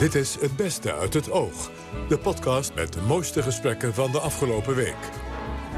Dit 0.00 0.14
is 0.14 0.34
Het 0.40 0.56
Beste 0.56 0.94
uit 0.94 1.14
het 1.14 1.30
Oog. 1.30 1.70
De 2.08 2.18
podcast 2.18 2.74
met 2.74 2.92
de 2.92 3.00
mooiste 3.00 3.42
gesprekken 3.42 3.94
van 3.94 4.10
de 4.10 4.18
afgelopen 4.18 4.74
week. 4.74 5.10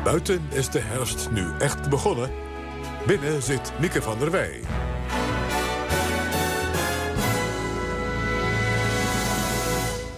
Buiten 0.04 0.42
is 0.50 0.70
de 0.70 0.78
herfst 0.78 1.30
nu 1.30 1.58
echt 1.58 1.88
begonnen. 1.90 2.30
Binnen 3.06 3.42
zit 3.42 3.72
Mieke 3.80 4.02
van 4.02 4.18
der 4.18 4.30
Wij. 4.30 4.60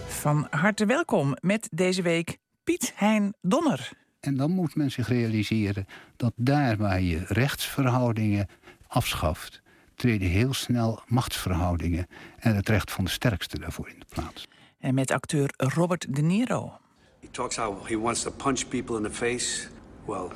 Van 0.07 0.47
harte 0.49 0.85
welkom 0.85 1.37
met 1.41 1.69
deze 1.71 2.01
week 2.01 2.37
Piet 2.63 2.93
Hein 2.95 3.33
Donner. 3.41 3.91
En 4.19 4.37
dan 4.37 4.51
moet 4.51 4.75
men 4.75 4.91
zich 4.91 5.07
realiseren 5.07 5.85
dat 6.17 6.33
daar 6.35 6.77
waar 6.77 7.01
je 7.01 7.23
rechtsverhoudingen 7.27 8.47
afschaft, 8.87 9.61
treden 9.95 10.27
heel 10.27 10.53
snel 10.53 11.01
machtsverhoudingen 11.07 12.07
en 12.39 12.55
het 12.55 12.69
recht 12.69 12.91
van 12.91 13.03
de 13.03 13.09
sterkste 13.09 13.59
daarvoor 13.59 13.89
in 13.89 13.99
de 13.99 14.05
plaats. 14.09 14.47
En 14.79 14.93
met 14.93 15.11
acteur 15.11 15.53
Robert 15.57 16.15
De 16.15 16.21
Niro. 16.21 16.77
He 17.19 17.27
talks 17.31 17.55
how 17.55 17.87
he 17.87 17.99
wants 17.99 18.21
to 18.21 18.31
punch 18.31 18.67
people 18.67 18.97
in 18.97 19.03
the 19.03 19.11
face. 19.11 19.67
Well, 20.05 20.27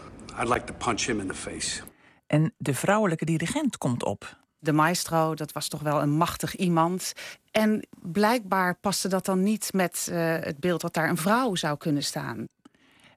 I'd 0.42 0.48
like 0.48 0.64
to 0.64 0.74
punch 0.74 1.02
him 1.02 1.20
in 1.20 1.28
the 1.28 1.34
face. 1.34 1.82
En 2.28 2.54
de 2.58 2.74
vrouwelijke 2.74 3.26
dirigent 3.26 3.78
komt 3.78 4.04
op. 4.04 4.38
De 4.60 4.72
maestro, 4.72 5.36
dat 5.36 5.52
was 5.52 5.68
toch 5.68 5.82
wel 5.82 6.02
een 6.02 6.12
machtig 6.12 6.56
iemand. 6.56 7.14
En 7.52 7.88
blijkbaar 8.02 8.76
paste 8.76 9.08
dat 9.08 9.26
dan 9.26 9.44
niet 9.44 9.74
met 9.74 10.08
uh, 10.12 10.36
het 10.40 10.60
beeld 10.60 10.82
dat 10.82 10.94
daar 10.94 11.10
een 11.10 11.18
vrouw 11.18 11.56
zou 11.56 11.78
kunnen 11.78 12.04
staan. 12.04 12.48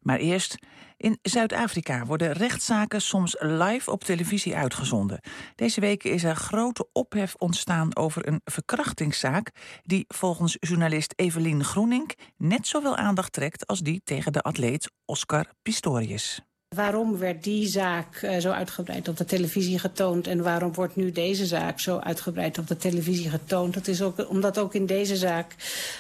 Maar 0.03 0.19
eerst, 0.19 0.57
in 0.97 1.19
Zuid-Afrika 1.23 2.05
worden 2.05 2.33
rechtszaken 2.33 3.03
soms 3.03 3.37
live 3.39 3.91
op 3.91 4.05
televisie 4.05 4.57
uitgezonden. 4.57 5.21
Deze 5.55 5.81
week 5.81 6.05
is 6.05 6.25
er 6.25 6.37
grote 6.37 6.89
ophef 6.93 7.35
ontstaan 7.35 7.97
over 7.97 8.29
een 8.29 8.41
verkrachtingszaak 8.45 9.51
die 9.83 10.05
volgens 10.09 10.57
journalist 10.61 11.13
Evelien 11.17 11.65
Groening 11.65 12.17
net 12.37 12.67
zoveel 12.67 12.97
aandacht 12.97 13.33
trekt 13.33 13.67
als 13.67 13.81
die 13.81 14.01
tegen 14.05 14.33
de 14.33 14.43
atleet 14.43 14.91
Oscar 15.05 15.47
Pistorius. 15.63 16.52
Waarom 16.75 17.19
werd 17.19 17.45
die 17.45 17.67
zaak 17.67 18.23
uh, 18.23 18.37
zo 18.37 18.51
uitgebreid 18.51 19.09
op 19.09 19.17
de 19.17 19.25
televisie 19.25 19.79
getoond... 19.79 20.27
en 20.27 20.43
waarom 20.43 20.75
wordt 20.75 20.97
nu 20.97 21.13
deze 21.13 21.47
zaak 21.47 21.81
zo 21.81 21.99
uitgebreid 21.99 22.59
op 22.59 22.69
de 22.69 22.77
televisie 22.77 23.31
getoond? 23.31 23.75
Dat 23.75 23.87
is 23.87 24.03
ook 24.03 24.29
omdat 24.29 24.59
ook 24.59 24.75
in 24.75 24.87
deze 24.87 25.17
zaak 25.17 25.55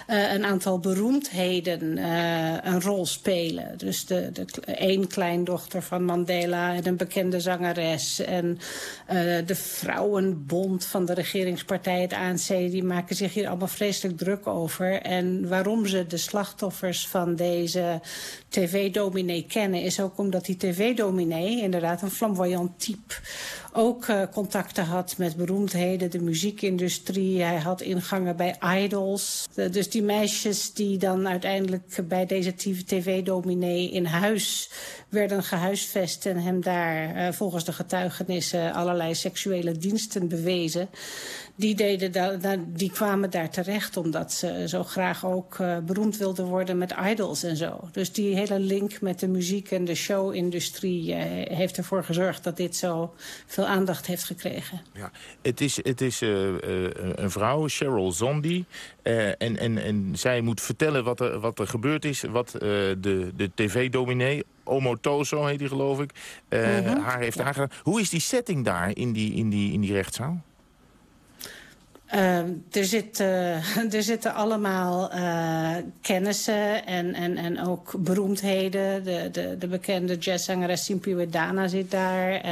uh, 0.08 0.32
een 0.32 0.44
aantal 0.44 0.78
beroemdheden 0.78 1.98
uh, 1.98 2.56
een 2.62 2.80
rol 2.80 3.06
spelen. 3.06 3.78
Dus 3.78 4.06
de, 4.06 4.30
de 4.32 4.44
één 4.64 5.06
kleindochter 5.06 5.82
van 5.82 6.04
Mandela 6.04 6.74
en 6.74 6.86
een 6.86 6.96
bekende 6.96 7.40
zangeres... 7.40 8.20
en 8.20 8.58
de 9.46 9.54
vrouwenbond 9.54 10.84
van 10.84 11.04
de 11.04 11.14
regeringspartij, 11.14 12.00
het 12.00 12.12
ANC... 12.12 12.46
die 12.46 12.84
maken 12.84 13.16
zich 13.16 13.34
hier 13.34 13.48
allemaal 13.48 13.68
vreselijk 13.68 14.18
druk 14.18 14.46
over. 14.46 15.00
En 15.00 15.48
waarom 15.48 15.86
ze 15.86 16.06
de 16.06 16.16
slachtoffers 16.16 17.06
van 17.06 17.36
deze 17.36 18.00
tv-dominee 18.48 19.46
kennen... 19.48 19.82
is 19.82 20.00
ook 20.00 20.18
omdat 20.18 20.44
die 20.44 20.56
tv-dominee, 20.62 21.62
inderdaad 21.62 22.02
een 22.02 22.10
flamboyant 22.10 22.80
type... 22.80 23.14
ook 23.72 24.06
uh, 24.06 24.22
contacten 24.32 24.84
had 24.84 25.14
met 25.18 25.36
beroemdheden, 25.36 26.10
de 26.10 26.20
muziekindustrie. 26.20 27.42
Hij 27.42 27.58
had 27.58 27.80
ingangen 27.80 28.36
bij 28.36 28.56
idols. 28.84 29.48
Dus 29.70 29.90
die 29.90 30.02
meisjes 30.02 30.72
die 30.72 30.98
dan 30.98 31.28
uiteindelijk 31.28 32.08
bij 32.08 32.26
deze 32.26 32.54
tv-dominee 32.86 33.90
in 33.90 34.04
huis 34.04 34.70
werden 35.08 35.42
gehuisvest... 35.42 36.26
en 36.26 36.36
hem 36.36 36.60
daar 36.60 37.16
uh, 37.16 37.32
volgens 37.32 37.64
de 37.64 37.72
getuigenissen 37.72 38.72
allerlei 38.72 39.14
seksuele 39.14 39.72
diensten 39.78 40.28
bewezen... 40.28 40.88
Die, 41.54 41.74
deden 41.74 42.12
da, 42.12 42.56
die 42.66 42.90
kwamen 42.90 43.30
daar 43.30 43.50
terecht 43.50 43.96
omdat 43.96 44.32
ze 44.32 44.64
zo 44.68 44.82
graag 44.82 45.26
ook 45.26 45.58
uh, 45.58 45.78
beroemd 45.78 46.16
wilden 46.16 46.46
worden 46.46 46.78
met 46.78 46.94
idols 47.10 47.42
en 47.42 47.56
zo. 47.56 47.88
Dus 47.92 48.12
die 48.12 48.34
hele 48.34 48.58
link 48.58 49.00
met 49.00 49.20
de 49.20 49.28
muziek 49.28 49.70
en 49.70 49.84
de 49.84 49.94
showindustrie 49.94 50.51
uh, 50.54 51.16
heeft 51.56 51.76
ervoor 51.76 52.04
gezorgd 52.04 52.44
dat 52.44 52.56
dit 52.56 52.76
zo 52.76 53.14
veel 53.46 53.66
aandacht 53.66 54.06
heeft 54.06 54.24
gekregen. 54.24 54.80
Ja, 54.92 55.10
het 55.42 55.60
is, 55.60 55.76
het 55.76 56.00
is 56.00 56.22
uh, 56.22 56.54
een 57.14 57.30
vrouw, 57.30 57.68
Cheryl 57.68 58.12
Zondi. 58.12 58.64
en, 59.02 59.36
en, 59.58 59.78
en 59.78 60.10
zij 60.12 60.40
moet 60.40 60.60
vertellen 60.60 61.04
wat 61.04 61.20
er, 61.20 61.40
wat 61.40 61.58
er 61.58 61.66
gebeurd 61.66 62.04
is. 62.04 62.22
Wat 62.22 62.50
de, 62.50 63.32
de 63.36 63.50
tv-dominee, 63.54 64.44
Omotoso 64.64 65.44
heet 65.46 65.58
die 65.58 65.68
geloof 65.68 66.00
ik, 66.00 66.10
uh, 66.48 66.78
-hmm. 66.78 67.00
haar 67.00 67.20
heeft 67.20 67.36
ja. 67.36 67.44
aangedaan. 67.44 67.70
Hoe 67.82 68.00
is 68.00 68.10
die 68.10 68.20
setting 68.20 68.64
daar 68.64 68.96
in 68.96 69.12
die, 69.12 69.34
in 69.34 69.50
die, 69.50 69.72
in 69.72 69.80
die 69.80 69.92
rechtszaal? 69.92 70.42
Uh, 72.14 72.38
er, 72.70 72.84
zit, 72.84 73.20
er 73.96 74.02
zitten 74.02 74.34
allemaal 74.34 75.14
uh, 75.14 75.76
kennissen 76.00 76.86
en, 76.86 77.14
en, 77.14 77.36
en 77.36 77.66
ook 77.66 77.94
beroemdheden. 77.98 79.04
De, 79.04 79.28
de, 79.32 79.56
de 79.58 79.66
bekende 79.66 80.16
jazzzangeres 80.16 80.84
Simpiwe 80.84 81.28
Dana 81.28 81.68
zit 81.68 81.90
daar. 81.90 82.42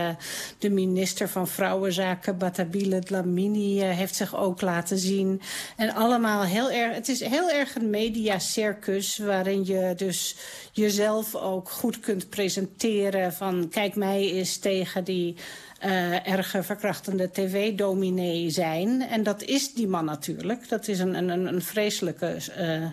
de 0.59 0.71
minister 0.71 1.29
van 1.29 1.49
Vrouwenzaken, 1.49 2.39
Batabile 2.39 2.99
Dlamini, 2.99 3.81
heeft 3.81 4.15
zich 4.15 4.37
ook 4.37 4.61
laten 4.61 4.99
zien. 4.99 5.41
En 5.77 5.95
allemaal 5.95 6.43
heel 6.43 6.71
erg... 6.71 6.95
Het 6.95 7.09
is 7.09 7.21
heel 7.21 7.51
erg 7.51 7.75
een 7.75 7.91
mediacircus 7.91 9.19
waarin 9.19 9.65
je 9.65 9.93
dus 9.97 10.37
jezelf 10.73 11.35
ook 11.35 11.71
goed 11.71 12.01
kunt 12.01 12.29
presenteren. 12.29 13.33
Van 13.33 13.69
kijk 13.71 13.97
mij 13.97 14.31
eens 14.33 14.59
tegen 14.59 15.05
die... 15.05 15.37
Uh, 15.85 16.29
erge 16.29 16.63
verkrachtende 16.63 17.31
tv-dominee 17.31 18.51
zijn. 18.51 19.03
En 19.03 19.23
dat 19.23 19.43
is 19.43 19.75
die 19.75 19.89
man 19.89 20.05
natuurlijk. 20.05 20.69
Dat 20.69 20.89
is 20.89 20.99
een, 20.99 21.15
een, 21.15 21.47
een 21.47 21.63
vreselijke... 21.63 22.37
Uh, 22.59 22.87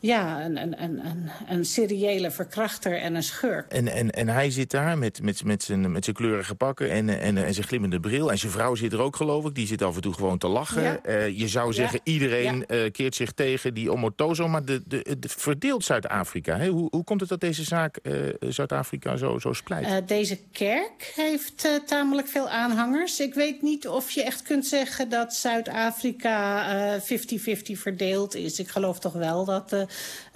ja, 0.00 0.44
een, 0.44 0.56
een, 0.56 0.82
een, 0.82 1.30
een 1.48 1.64
seriële 1.64 2.30
verkrachter 2.30 2.96
en 2.96 3.14
een 3.14 3.22
schurk. 3.22 3.72
En, 3.72 3.88
en, 3.88 4.10
en 4.10 4.28
hij 4.28 4.50
zit 4.50 4.70
daar 4.70 4.98
met, 4.98 5.22
met, 5.22 5.44
met, 5.44 5.62
zijn, 5.62 5.92
met 5.92 6.04
zijn 6.04 6.16
kleurige 6.16 6.54
pakken 6.54 6.90
en, 6.90 7.08
en, 7.20 7.44
en 7.44 7.54
zijn 7.54 7.66
glimmende 7.66 8.00
bril. 8.00 8.30
En 8.30 8.38
zijn 8.38 8.52
vrouw 8.52 8.74
zit 8.74 8.92
er 8.92 9.00
ook, 9.00 9.16
geloof 9.16 9.44
ik. 9.44 9.54
Die 9.54 9.66
zit 9.66 9.82
af 9.82 9.94
en 9.94 10.00
toe 10.00 10.14
gewoon 10.14 10.38
te 10.38 10.48
lachen. 10.48 10.82
Ja. 10.82 11.00
Uh, 11.06 11.38
je 11.38 11.48
zou 11.48 11.72
zeggen, 11.72 12.00
ja. 12.04 12.12
iedereen 12.12 12.64
ja. 12.68 12.76
uh, 12.76 12.90
keert 12.90 13.14
zich 13.14 13.32
tegen 13.32 13.74
die 13.74 13.92
Omotozo. 13.92 14.48
Maar 14.48 14.64
de, 14.64 14.82
de, 14.86 15.16
de 15.18 15.28
verdeelt 15.28 15.84
Zuid-Afrika. 15.84 16.66
Hoe, 16.68 16.88
hoe 16.90 17.04
komt 17.04 17.20
het 17.20 17.28
dat 17.28 17.40
deze 17.40 17.64
zaak 17.64 17.98
uh, 18.02 18.14
Zuid-Afrika 18.40 19.16
zo, 19.16 19.38
zo 19.38 19.52
splijt? 19.52 20.08
deze 20.08 20.38
kerk 20.52 21.12
heeft 21.14 21.68
tamelijk 21.86 22.28
veel 22.28 22.48
aanhangers. 22.48 23.20
Ik 23.20 23.34
weet 23.34 23.62
niet 23.62 23.88
of 23.88 24.10
je 24.10 24.22
echt 24.22 24.42
kunt 24.42 24.66
zeggen 24.66 25.08
dat 25.08 25.34
Zuid-Afrika 25.34 26.98
50-50 27.00 27.02
verdeeld 27.72 28.34
is. 28.34 28.58
Ik 28.58 28.68
geloof 28.68 28.98
toch 28.98 29.12
wel 29.12 29.44
dat 29.44 29.70
de 29.70 29.86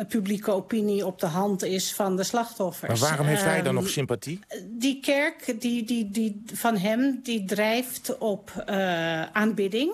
publieke 0.09 0.53
opinie 0.53 1.07
op 1.07 1.21
de 1.21 1.27
hand 1.27 1.65
is 1.65 1.95
van 1.95 2.17
de 2.17 2.23
slachtoffers. 2.23 3.01
Maar 3.01 3.09
waarom 3.09 3.27
heeft 3.27 3.45
hij 3.45 3.63
dan 3.63 3.75
nog 3.75 3.89
sympathie? 3.89 4.41
Die 4.67 5.01
kerk 5.01 5.61
die, 5.61 5.85
die, 5.85 6.11
die, 6.11 6.43
van 6.53 6.77
hem 6.77 7.21
die 7.23 7.45
drijft 7.45 8.19
op 8.19 8.65
uh, 8.69 9.23
aanbidding. 9.23 9.93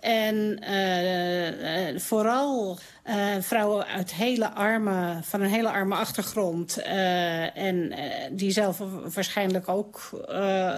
En 0.00 0.60
uh, 0.62 1.92
uh, 1.92 1.98
vooral 1.98 2.78
uh, 3.10 3.16
vrouwen 3.40 3.86
uit 3.86 4.14
hele 4.14 4.50
arme, 4.50 5.18
van 5.22 5.40
een 5.40 5.50
hele 5.50 5.70
arme 5.70 5.94
achtergrond... 5.94 6.82
en 7.54 7.92
die 8.32 8.50
zelf 8.50 8.82
waarschijnlijk 9.14 9.68
ook 9.68 10.10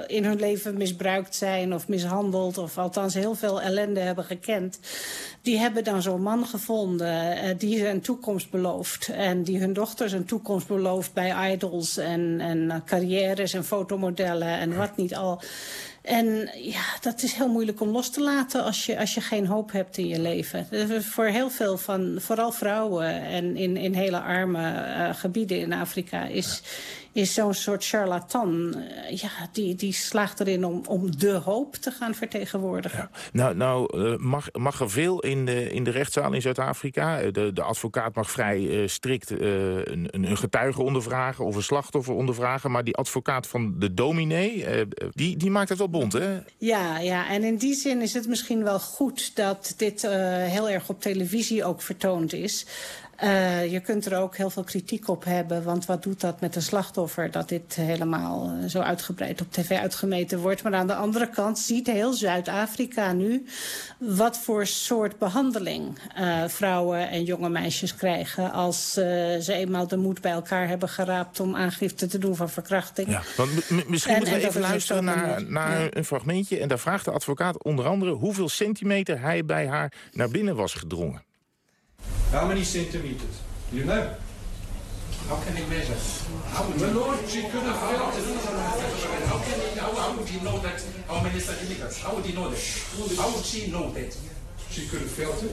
in 0.06 0.25
hun 0.25 0.37
leven 0.37 0.76
misbruikt 0.76 1.34
zijn... 1.34 1.75
of 1.75 1.88
mishandeld, 1.88 2.59
of 2.59 2.78
althans 2.78 3.15
heel 3.15 3.34
veel 3.34 3.60
ellende 3.60 4.00
hebben 4.00 4.25
gekend... 4.25 4.78
die 5.43 5.59
hebben 5.59 5.84
dan 5.84 6.03
zo'n 6.03 6.22
man 6.22 6.47
gevonden 6.47 7.59
die 7.59 7.78
ze 7.78 7.88
een 7.88 8.00
toekomst 8.00 8.50
belooft... 8.50 9.09
en 9.09 9.43
die 9.43 9.59
hun 9.59 9.72
dochters 9.72 10.12
een 10.12 10.25
toekomst 10.25 10.66
belooft 10.66 11.12
bij 11.12 11.53
idols... 11.53 11.97
en, 11.97 12.41
en 12.41 12.82
carrières 12.87 13.53
en 13.53 13.64
fotomodellen 13.64 14.59
en 14.59 14.76
wat 14.76 14.97
niet 14.97 15.14
al... 15.14 15.41
En 16.03 16.51
ja, 16.57 16.85
dat 17.01 17.23
is 17.23 17.33
heel 17.33 17.49
moeilijk 17.49 17.81
om 17.81 17.89
los 17.89 18.11
te 18.11 18.21
laten 18.21 18.65
als 18.65 18.87
je, 18.87 18.99
als 18.99 19.15
je 19.15 19.21
geen 19.21 19.47
hoop 19.47 19.73
hebt 19.73 19.99
in 19.99 20.09
je 20.09 20.21
leven. 20.21 20.67
Voor 21.03 21.25
heel 21.25 21.50
veel 21.50 21.79
van, 21.79 22.17
vooral 22.21 22.53
vrouwen 22.53 23.23
en 23.23 23.56
in, 23.56 23.76
in 23.76 23.94
hele 23.94 24.21
arme 24.21 24.61
uh, 24.61 25.15
gebieden 25.15 25.59
in 25.59 25.73
Afrika 25.73 26.25
is... 26.25 26.62
is 27.12 27.35
zo'n 27.35 27.55
soort 27.55 27.85
charlatan. 27.85 28.75
Uh, 28.76 29.17
ja, 29.17 29.31
die, 29.53 29.75
die 29.75 29.93
slaagt 29.93 30.41
erin 30.41 30.64
om, 30.64 30.82
om 30.87 31.19
de 31.19 31.31
hoop 31.31 31.75
te 31.75 31.91
gaan 31.91 32.14
vertegenwoordigen. 32.14 32.99
Ja. 32.99 33.11
Nou, 33.32 33.55
nou 33.55 33.99
uh, 33.99 34.17
mag, 34.17 34.53
mag 34.53 34.81
er 34.81 34.91
veel 34.91 35.20
in 35.20 35.47
de, 35.47 35.70
in 35.70 35.85
de 35.85 35.91
rechtszaal 35.91 36.32
in 36.32 36.43
Zuid-Afrika. 36.43 37.31
De, 37.31 37.53
de 37.53 37.62
advocaat 37.62 38.14
mag 38.14 38.31
vrij 38.31 38.61
uh, 38.61 38.88
strikt 38.88 39.31
een, 39.31 40.09
een 40.11 40.37
getuige 40.37 40.82
ondervragen 40.82 41.44
of 41.44 41.56
een 41.56 41.62
slachtoffer 41.62 42.14
ondervragen. 42.14 42.70
Maar 42.70 42.85
die 42.85 42.97
advocaat 42.97 43.47
van 43.47 43.75
de 43.79 43.94
dominee, 43.94 44.67
die, 45.11 45.37
die 45.37 45.50
maakt 45.50 45.69
het 45.69 45.79
wel 45.79 45.91
bond, 45.91 46.12
hè? 46.12 46.38
Ja, 46.59 46.99
ja, 46.99 47.29
en 47.29 47.44
in 47.44 47.56
die 47.56 47.75
zin 47.75 48.00
is 48.00 48.14
het 48.14 48.29
misschien 48.29 48.64
wel 48.64 48.81
goed 48.81 49.37
dat 49.37 49.75
dit 49.76 50.03
heel 50.03 50.69
erg 50.69 50.88
op 50.88 51.00
televisie 51.00 51.64
ook 51.64 51.82
vertoond 51.82 52.32
is. 52.32 52.67
Uh, 53.23 53.73
je 53.73 53.81
kunt 53.81 54.07
er 54.07 54.19
ook 54.19 54.37
heel 54.37 54.51
veel 54.51 54.65
kritiek 54.65 55.09
op 55.09 55.25
hebben. 55.25 55.63
Want 55.63 55.87
wat 55.87 56.03
doet 56.03 56.21
dat 56.21 56.41
met 56.41 56.57
een 56.57 56.63
slachtoffer? 56.63 57.31
Dat 57.31 57.49
dit 57.49 57.75
helemaal 57.75 58.53
uh, 58.53 58.69
zo 58.69 58.81
uitgebreid 58.81 59.41
op 59.41 59.53
tv 59.53 59.71
uitgemeten 59.71 60.39
wordt. 60.39 60.63
Maar 60.63 60.75
aan 60.75 60.87
de 60.87 60.95
andere 60.95 61.29
kant 61.29 61.59
ziet 61.59 61.87
heel 61.87 62.13
Zuid-Afrika 62.13 63.13
nu... 63.13 63.47
wat 63.99 64.39
voor 64.39 64.67
soort 64.67 65.19
behandeling 65.19 65.99
uh, 66.19 66.45
vrouwen 66.49 67.09
en 67.09 67.25
jonge 67.25 67.49
meisjes 67.49 67.95
krijgen... 67.95 68.53
als 68.53 68.93
ze 68.93 69.53
eenmaal 69.53 69.87
de 69.87 69.97
moed 69.97 70.21
bij 70.21 70.33
elkaar 70.33 70.69
hebben 70.69 70.89
geraapt... 70.89 71.41
om 71.41 71.57
aangifte 71.57 72.07
te 72.07 72.19
doen 72.19 72.37
van 72.37 72.51
verkrachting. 72.51 73.09
Ja, 73.09 73.23
want 73.37 73.51
misschien 73.89 74.15
en, 74.15 74.21
moeten 74.21 74.41
we 74.41 74.47
even 74.47 74.61
luisteren 74.61 75.05
naar, 75.05 75.45
naar 75.45 75.81
ja. 75.81 75.89
een 75.91 76.05
fragmentje. 76.05 76.59
En 76.59 76.69
daar 76.69 76.79
vraagt 76.79 77.05
de 77.05 77.11
advocaat 77.11 77.65
onder 77.65 77.87
andere... 77.87 78.13
hoeveel 78.13 78.49
centimeter 78.49 79.21
hij 79.21 79.45
bij 79.45 79.67
haar 79.67 79.93
naar 80.13 80.29
binnen 80.29 80.57
was 80.57 80.75
gedrongen. 80.75 81.31
How 82.32 82.46
many 82.46 82.64
centimeters? 82.64 83.43
You 83.73 83.84
know? 83.84 84.08
How 85.29 85.37
can 85.44 85.55
he 85.55 85.64
measure? 85.67 85.96
How 86.49 86.64
My 86.64 86.90
lord, 86.93 87.19
she 87.29 87.43
could 87.43 87.62
have 87.62 87.79
felt 87.79 88.14
it. 88.17 88.25
How, 89.29 89.38
can 89.38 89.61
he, 89.61 89.79
how, 89.79 89.94
how 89.94 90.17
would 90.17 90.26
he 90.26 90.40
know 90.40 90.58
that? 90.58 90.82
How 91.08 91.23
many 91.23 91.38
centimeters? 91.40 92.00
How 92.02 92.14
would 92.14 92.25
he 92.25 92.32
know 92.32 92.49
that? 92.49 92.58
How 93.19 93.29
would 93.31 93.44
she 93.44 93.70
know 93.70 93.90
that? 93.90 94.17
She 94.70 94.87
could 94.87 95.00
have 95.00 95.11
felt 95.11 95.43
it. 95.43 95.50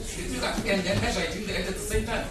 And 0.66 0.82
then 0.82 1.00
measure 1.02 1.20
it 1.20 1.68
at 1.68 1.74
the 1.74 1.78
same 1.78 2.06
time. 2.06 2.26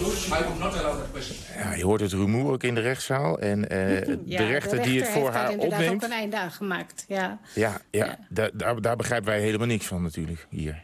I 0.00 0.42
would 0.46 0.58
not 0.58 0.74
allow 0.74 0.96
that 0.96 1.10
question. 1.12 1.36
Ja, 1.56 1.74
je 1.74 1.84
hoort 1.84 2.00
het 2.00 2.12
rumoer 2.12 2.52
ook 2.52 2.62
in 2.62 2.74
de 2.74 2.80
rechtszaal. 2.80 3.38
En 3.38 3.72
uh, 3.72 3.98
ja, 3.98 4.04
de, 4.04 4.04
rechter 4.04 4.26
de 4.26 4.46
rechter 4.46 4.82
die 4.82 5.00
het 5.00 5.08
voor 5.08 5.30
haar 5.30 5.48
heeft 5.48 5.58
opneemt... 5.58 5.94
ook 5.94 6.02
een 6.02 6.12
einde 6.12 6.38
aan 6.38 6.50
gemaakt, 6.50 7.04
ja. 7.08 7.38
Ja, 7.54 7.80
ja, 7.90 8.04
ja. 8.04 8.18
Daar, 8.28 8.50
daar, 8.52 8.80
daar 8.80 8.96
begrijpen 8.96 9.28
wij 9.28 9.40
helemaal 9.40 9.66
niks 9.66 9.86
van 9.86 10.02
natuurlijk, 10.02 10.46
hier. 10.48 10.82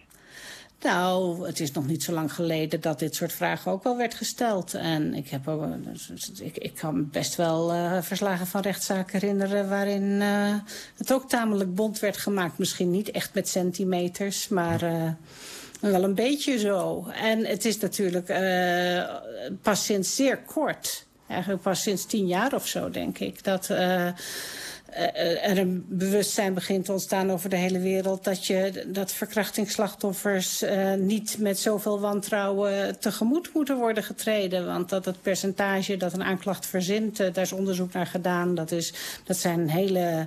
Nou, 0.82 1.46
het 1.46 1.61
is 1.61 1.73
nog 1.73 1.87
niet 1.87 2.02
zo 2.02 2.12
lang 2.12 2.32
geleden 2.32 2.81
dat 2.81 2.99
dit 2.99 3.14
soort 3.14 3.32
vragen 3.32 3.73
ook 3.73 3.82
wel 3.82 3.96
werd 3.96 4.14
gesteld. 4.14 4.75
En 4.75 5.14
ik, 5.14 5.28
heb 5.28 5.49
ook, 5.49 5.64
ik, 6.38 6.56
ik 6.56 6.75
kan 6.75 7.11
best 7.11 7.34
wel 7.34 7.75
uh, 7.75 8.02
verslagen 8.02 8.46
van 8.46 8.61
rechtszaken 8.61 9.20
herinneren... 9.20 9.69
waarin 9.69 10.02
uh, 10.02 10.55
het 10.96 11.12
ook 11.12 11.28
tamelijk 11.28 11.75
bond 11.75 11.99
werd 11.99 12.17
gemaakt. 12.17 12.58
Misschien 12.58 12.90
niet 12.90 13.11
echt 13.11 13.34
met 13.34 13.49
centimeters, 13.49 14.49
maar... 14.49 14.82
Uh, 14.82 15.08
wel 15.81 16.05
een 16.05 16.14
beetje 16.14 16.58
zo. 16.58 17.06
En 17.06 17.44
het 17.44 17.64
is 17.64 17.78
natuurlijk 17.78 18.26
pas 19.62 19.84
sinds 19.84 20.17
zeer 20.17 20.38
kort, 20.38 21.06
eigenlijk 21.26 21.62
pas 21.62 21.82
sinds 21.82 22.06
tien 22.06 22.26
jaar 22.26 22.55
of 22.55 22.67
zo, 22.67 22.90
denk 22.90 23.19
ik, 23.19 23.44
dat 23.44 23.69
er 25.43 25.58
een 25.58 25.84
bewustzijn 25.88 26.54
begint 26.54 26.84
te 26.84 26.93
ontstaan 26.93 27.31
over 27.31 27.50
de 27.50 27.56
hele 27.56 27.78
wereld... 27.78 28.25
dat, 28.25 28.46
je, 28.46 28.84
dat 28.87 29.12
verkrachtingsslachtoffers 29.12 30.62
uh, 30.62 30.94
niet 30.94 31.37
met 31.38 31.58
zoveel 31.58 32.00
wantrouwen 32.00 32.98
tegemoet 32.98 33.50
moeten 33.54 33.76
worden 33.76 34.02
getreden. 34.02 34.66
Want 34.66 34.88
dat 34.88 35.04
het 35.04 35.22
percentage 35.22 35.96
dat 35.96 36.12
een 36.12 36.25
aanklacht 36.25 36.66
verzint, 36.66 37.20
uh, 37.20 37.32
daar 37.32 37.44
is 37.44 37.52
onderzoek 37.52 37.93
naar 37.93 38.06
gedaan. 38.06 38.54
Dat, 38.54 38.70
is, 38.70 38.93
dat 39.25 39.37
zijn 39.37 39.69
hele... 39.69 40.26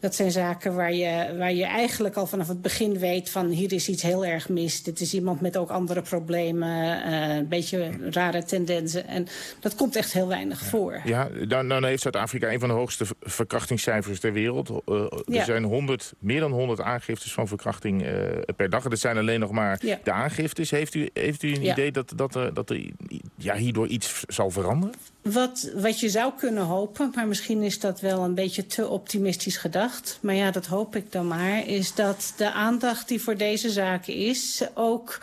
Dat 0.00 0.14
zijn 0.14 0.30
zaken 0.30 0.74
waar 0.74 0.92
je, 0.92 1.34
waar 1.38 1.52
je 1.52 1.64
eigenlijk 1.64 2.16
al 2.16 2.26
vanaf 2.26 2.48
het 2.48 2.62
begin 2.62 2.98
weet 2.98 3.30
van 3.30 3.46
hier 3.46 3.72
is 3.72 3.88
iets 3.88 4.02
heel 4.02 4.24
erg 4.24 4.48
mis. 4.48 4.82
Dit 4.82 5.00
is 5.00 5.14
iemand 5.14 5.40
met 5.40 5.56
ook 5.56 5.70
andere 5.70 6.02
problemen, 6.02 7.08
uh, 7.08 7.36
een 7.36 7.48
beetje 7.48 7.90
rare 8.10 8.44
tendensen. 8.44 9.06
En 9.06 9.26
dat 9.60 9.74
komt 9.74 9.96
echt 9.96 10.12
heel 10.12 10.28
weinig 10.28 10.60
ja. 10.60 10.66
voor. 10.66 11.00
Ja, 11.04 11.28
dan, 11.48 11.68
dan 11.68 11.84
heeft 11.84 12.02
Zuid-Afrika 12.02 12.52
een 12.52 12.60
van 12.60 12.68
de 12.68 12.74
hoogste 12.74 13.04
verkrachtingscijfers 13.20 14.20
ter 14.20 14.32
wereld. 14.32 14.70
Uh, 14.70 15.00
er 15.00 15.22
ja. 15.26 15.44
zijn 15.44 15.64
100, 15.64 16.12
meer 16.18 16.40
dan 16.40 16.52
100 16.52 16.80
aangiftes 16.80 17.32
van 17.32 17.48
verkrachting 17.48 18.02
uh, 18.02 18.10
per 18.56 18.70
dag. 18.70 18.82
Dat 18.82 18.98
zijn 18.98 19.16
alleen 19.16 19.40
nog 19.40 19.50
maar 19.50 19.78
ja. 19.80 19.98
de 20.02 20.12
aangiftes. 20.12 20.70
Heeft 20.70 20.94
u, 20.94 21.10
heeft 21.12 21.42
u 21.42 21.54
een 21.54 21.66
idee 21.66 21.92
dat, 21.92 22.12
dat, 22.16 22.32
dat 22.52 22.70
er 22.70 22.90
ja, 23.36 23.54
hierdoor 23.54 23.86
iets 23.86 24.24
zal 24.26 24.50
veranderen? 24.50 24.94
Wat, 25.32 25.70
wat 25.74 26.00
je 26.00 26.08
zou 26.08 26.32
kunnen 26.36 26.64
hopen, 26.64 27.12
maar 27.14 27.26
misschien 27.26 27.62
is 27.62 27.80
dat 27.80 28.00
wel 28.00 28.24
een 28.24 28.34
beetje 28.34 28.66
te 28.66 28.88
optimistisch 28.88 29.56
gedacht. 29.56 30.18
Maar 30.20 30.34
ja, 30.34 30.50
dat 30.50 30.66
hoop 30.66 30.96
ik 30.96 31.12
dan 31.12 31.26
maar. 31.26 31.66
Is 31.66 31.94
dat 31.94 32.32
de 32.36 32.52
aandacht 32.52 33.08
die 33.08 33.20
voor 33.20 33.36
deze 33.36 33.70
zaken 33.70 34.14
is 34.14 34.64
ook 34.74 35.18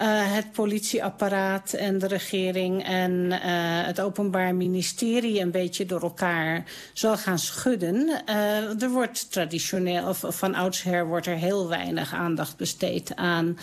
uh, 0.00 0.34
het 0.34 0.52
politieapparaat 0.52 1.72
en 1.72 1.98
de 1.98 2.06
regering 2.06 2.84
en 2.84 3.12
uh, 3.12 3.38
het 3.86 4.00
openbaar 4.00 4.54
ministerie 4.54 5.40
een 5.40 5.50
beetje 5.50 5.86
door 5.86 6.02
elkaar 6.02 6.64
zal 6.92 7.16
gaan 7.16 7.38
schudden. 7.38 8.22
Uh, 8.28 8.82
er 8.82 8.90
wordt 8.90 9.30
traditioneel, 9.30 10.08
of 10.08 10.24
van 10.28 10.54
oudsher 10.54 11.06
wordt 11.06 11.26
er 11.26 11.36
heel 11.36 11.68
weinig 11.68 12.14
aandacht 12.14 12.56
besteed 12.56 13.16
aan 13.16 13.58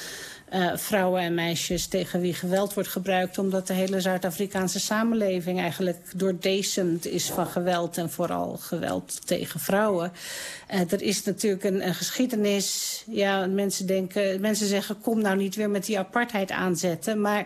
uh, 0.54 0.72
vrouwen 0.76 1.22
en 1.22 1.34
meisjes 1.34 1.88
tegen 1.88 2.22
wie 2.22 2.34
geweld 2.34 2.74
wordt 2.74 2.90
gebruikt... 2.90 3.38
omdat 3.38 3.68
de 3.68 3.74
hele 3.74 4.02
Zuid-Afrikaanse 4.02 4.80
samenleving 4.80 5.60
eigenlijk 5.60 5.98
doordecent 6.16 7.06
is 7.06 7.30
van 7.30 7.48
geweld... 7.48 7.98
en 7.98 8.10
vooral 8.10 8.58
geweld 8.58 9.28
tegen 9.28 9.60
vrouwen. 9.60 10.12
Uh, 10.74 10.92
er 10.92 11.02
is 11.02 11.24
natuurlijk 11.24 11.64
een, 11.64 11.94
geschiedenis. 11.96 13.04
Ja, 13.08 13.46
mensen, 13.46 13.86
denken, 13.86 14.42
mensen 14.42 14.68
zeggen, 14.68 15.02
kom 15.02 15.22
nou 15.22 15.38
niet 15.38 15.56
weer 15.56 15.70
met 15.70 15.86
die 15.86 16.00
apartheid 16.00 16.52
aanzetten. 16.52 17.22
Maar... 17.22 17.46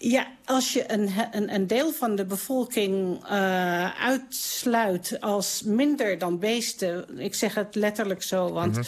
Ja, 0.00 0.26
als 0.44 0.72
je 0.72 0.92
een, 0.92 1.10
een, 1.30 1.54
een 1.54 1.66
deel 1.66 1.92
van 1.92 2.16
de 2.16 2.24
bevolking 2.24 3.24
uh, 3.24 4.04
uitsluit 4.04 5.16
als 5.20 5.62
minder 5.62 6.18
dan 6.18 6.38
beesten... 6.38 7.18
ik 7.18 7.34
zeg 7.34 7.54
het 7.54 7.74
letterlijk 7.74 8.22
zo, 8.22 8.52
want... 8.52 8.74
-hmm 8.74 8.84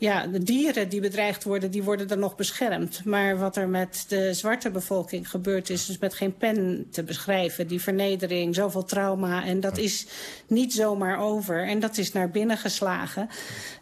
ja, 0.00 0.26
de 0.26 0.42
dieren 0.42 0.88
die 0.88 1.00
bedreigd 1.00 1.44
worden, 1.44 1.70
die 1.70 1.82
worden 1.82 2.08
dan 2.08 2.18
nog 2.18 2.36
beschermd. 2.36 3.04
Maar 3.04 3.38
wat 3.38 3.56
er 3.56 3.68
met 3.68 4.04
de 4.08 4.34
zwarte 4.34 4.70
bevolking 4.70 5.30
gebeurt 5.30 5.70
is 5.70 5.86
dus 5.86 5.98
met 5.98 6.14
geen 6.14 6.36
pen 6.36 6.86
te 6.90 7.02
beschrijven. 7.02 7.66
Die 7.66 7.80
vernedering, 7.80 8.54
zoveel 8.54 8.84
trauma. 8.84 9.44
En 9.44 9.60
dat 9.60 9.78
is 9.78 10.06
niet 10.46 10.72
zomaar 10.72 11.18
over. 11.18 11.66
En 11.66 11.80
dat 11.80 11.98
is 11.98 12.12
naar 12.12 12.30
binnen 12.30 12.58
geslagen. 12.58 13.28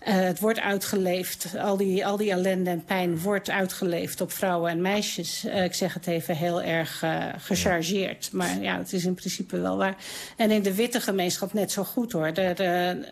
Uh, 0.09 0.15
het 0.15 0.41
wordt 0.41 0.61
uitgeleefd. 0.61 1.57
Al 1.59 1.77
die, 1.77 2.07
al 2.07 2.17
die 2.17 2.31
ellende 2.31 2.71
en 2.71 2.85
pijn 2.85 3.21
wordt 3.21 3.51
uitgeleefd 3.51 4.21
op 4.21 4.33
vrouwen 4.33 4.71
en 4.71 4.81
meisjes. 4.81 5.45
Uh, 5.45 5.65
ik 5.65 5.75
zeg 5.75 5.95
het 5.95 6.07
even 6.07 6.37
heel 6.37 6.63
erg 6.63 7.03
uh, 7.03 7.25
gechargeerd. 7.39 8.33
Maar 8.33 8.61
ja, 8.61 8.79
het 8.79 8.93
is 8.93 9.05
in 9.05 9.15
principe 9.15 9.61
wel 9.61 9.77
waar. 9.77 9.97
En 10.37 10.51
in 10.51 10.63
de 10.63 10.75
witte 10.75 11.01
gemeenschap 11.01 11.53
net 11.53 11.73
zo 11.73 11.85
goed 11.85 12.13
hoor. 12.13 12.33
De, 12.33 13.05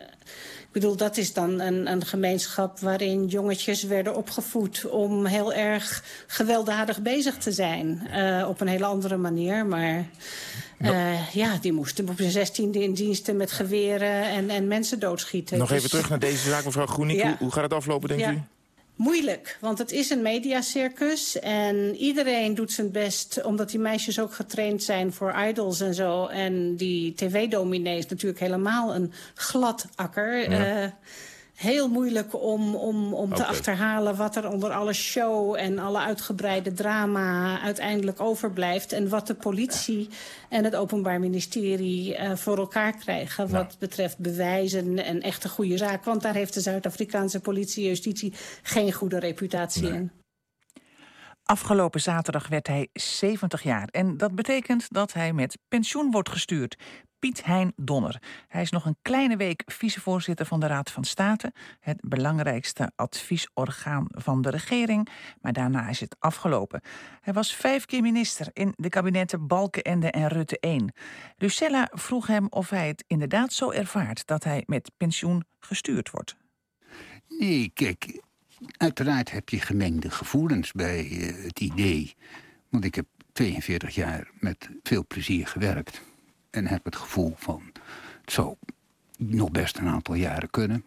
bedoel, 0.74 0.96
dat 0.96 1.16
is 1.16 1.32
dan 1.32 1.60
een, 1.60 1.90
een 1.90 2.06
gemeenschap 2.06 2.78
waarin 2.78 3.26
jongetjes 3.26 3.82
werden 3.82 4.16
opgevoed... 4.16 4.86
om 4.90 5.26
heel 5.26 5.52
erg 5.52 6.04
gewelddadig 6.26 7.00
bezig 7.00 7.36
te 7.36 7.52
zijn. 7.52 8.08
Uh, 8.14 8.48
op 8.48 8.60
een 8.60 8.68
hele 8.68 8.86
andere 8.86 9.16
manier, 9.16 9.66
maar... 9.66 10.04
Uh, 10.78 11.32
ja, 11.32 11.58
die 11.60 11.72
moesten 11.72 12.08
op 12.08 12.16
zijn 12.16 12.30
zestiende 12.30 12.82
in 12.82 12.94
diensten 12.94 13.36
met 13.36 13.52
geweren 13.52 14.22
en, 14.22 14.50
en 14.50 14.68
mensen 14.68 14.98
doodschieten. 14.98 15.58
Nog 15.58 15.68
dus... 15.68 15.76
even 15.76 15.90
terug 15.90 16.08
naar 16.08 16.18
deze 16.18 16.48
zaak, 16.48 16.64
mevrouw 16.64 16.86
Groenik. 16.86 17.16
Ja. 17.16 17.26
Hoe, 17.26 17.36
hoe 17.38 17.52
gaat 17.52 17.62
het 17.62 17.72
aflopen, 17.72 18.08
denkt 18.08 18.24
ja. 18.24 18.32
u? 18.32 18.42
Moeilijk, 18.96 19.58
want 19.60 19.78
het 19.78 19.92
is 19.92 20.10
een 20.10 20.22
mediacircus 20.22 21.38
en 21.38 21.96
iedereen 21.96 22.54
doet 22.54 22.72
zijn 22.72 22.90
best... 22.90 23.42
omdat 23.42 23.70
die 23.70 23.80
meisjes 23.80 24.20
ook 24.20 24.34
getraind 24.34 24.82
zijn 24.82 25.12
voor 25.12 25.34
idols 25.48 25.80
en 25.80 25.94
zo. 25.94 26.26
En 26.26 26.76
die 26.76 27.14
tv-dominee 27.14 27.98
is 27.98 28.06
natuurlijk 28.06 28.40
helemaal 28.40 28.94
een 28.94 29.12
glad 29.34 29.86
akker. 29.94 30.50
Ja. 30.50 30.82
Uh, 30.82 30.90
heel 31.54 31.88
moeilijk 31.88 32.42
om, 32.42 32.74
om, 32.74 33.14
om 33.14 33.32
okay. 33.32 33.36
te 33.36 33.46
achterhalen 33.46 34.16
wat 34.16 34.36
er 34.36 34.50
onder 34.50 34.70
alle 34.70 34.92
show 34.92 35.54
en 35.54 35.78
alle 35.78 35.98
uitgebreide 35.98 36.72
drama 36.72 37.60
uiteindelijk 37.60 38.20
overblijft. 38.20 38.92
En 38.92 39.08
wat 39.08 39.26
de 39.26 39.34
politie 39.34 40.08
en 40.48 40.64
het 40.64 40.76
Openbaar 40.76 41.20
Ministerie 41.20 42.18
uh, 42.18 42.36
voor 42.36 42.58
elkaar 42.58 42.96
krijgen. 42.96 43.50
Wat 43.50 43.76
betreft 43.78 44.18
bewijzen 44.18 45.04
en 45.04 45.20
echte 45.20 45.48
goede 45.48 45.76
zaak. 45.76 46.04
Want 46.04 46.22
daar 46.22 46.34
heeft 46.34 46.54
de 46.54 46.60
Zuid-Afrikaanse 46.60 47.40
politie 47.40 47.82
en 47.82 47.88
justitie 47.88 48.32
geen 48.62 48.92
goede 48.92 49.18
reputatie 49.18 49.82
nee. 49.82 49.92
in. 49.92 50.10
Afgelopen 51.44 52.00
zaterdag 52.00 52.48
werd 52.48 52.66
hij 52.66 52.88
70 52.92 53.62
jaar. 53.62 53.88
En 53.90 54.16
dat 54.16 54.34
betekent 54.34 54.86
dat 54.88 55.12
hij 55.12 55.32
met 55.32 55.58
pensioen 55.68 56.10
wordt 56.10 56.28
gestuurd. 56.28 56.76
Piet 57.24 57.44
Hein 57.44 57.72
Donner. 57.76 58.22
Hij 58.48 58.62
is 58.62 58.70
nog 58.70 58.84
een 58.84 58.96
kleine 59.02 59.36
week 59.36 59.62
vicevoorzitter 59.66 60.46
van 60.46 60.60
de 60.60 60.66
Raad 60.66 60.90
van 60.90 61.04
State, 61.04 61.52
het 61.80 61.98
belangrijkste 62.00 62.92
adviesorgaan 62.96 64.06
van 64.10 64.42
de 64.42 64.50
regering, 64.50 65.08
maar 65.40 65.52
daarna 65.52 65.88
is 65.88 66.00
het 66.00 66.16
afgelopen. 66.18 66.80
Hij 67.20 67.32
was 67.32 67.54
vijf 67.54 67.84
keer 67.84 68.02
minister 68.02 68.48
in 68.52 68.72
de 68.76 68.88
kabinetten 68.88 69.46
Balkenende 69.46 70.10
en 70.10 70.28
Rutte 70.28 70.58
1. 70.60 70.92
Lucella 71.36 71.90
vroeg 71.92 72.26
hem 72.26 72.46
of 72.50 72.70
hij 72.70 72.88
het 72.88 73.04
inderdaad 73.06 73.52
zo 73.52 73.70
ervaart 73.70 74.26
dat 74.26 74.44
hij 74.44 74.62
met 74.66 74.90
pensioen 74.96 75.44
gestuurd 75.60 76.10
wordt. 76.10 76.36
Nee, 77.28 77.70
kijk, 77.74 78.22
uiteraard 78.76 79.30
heb 79.30 79.48
je 79.48 79.60
gemengde 79.60 80.10
gevoelens 80.10 80.72
bij 80.72 81.08
uh, 81.08 81.44
het 81.44 81.60
idee. 81.60 82.14
Want 82.68 82.84
ik 82.84 82.94
heb 82.94 83.06
42 83.32 83.94
jaar 83.94 84.30
met 84.38 84.70
veel 84.82 85.06
plezier 85.06 85.46
gewerkt 85.46 86.02
en 86.54 86.66
heb 86.66 86.84
het 86.84 86.96
gevoel 86.96 87.34
van 87.36 87.62
het 88.20 88.32
zou 88.32 88.56
nog 89.18 89.50
best 89.50 89.78
een 89.78 89.88
aantal 89.88 90.14
jaren 90.14 90.50
kunnen. 90.50 90.84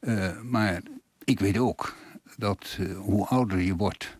Uh, 0.00 0.40
maar 0.40 0.82
ik 1.24 1.40
weet 1.40 1.58
ook 1.58 1.96
dat 2.36 2.76
uh, 2.80 2.98
hoe 2.98 3.26
ouder 3.26 3.58
je 3.58 3.76
wordt, 3.76 4.18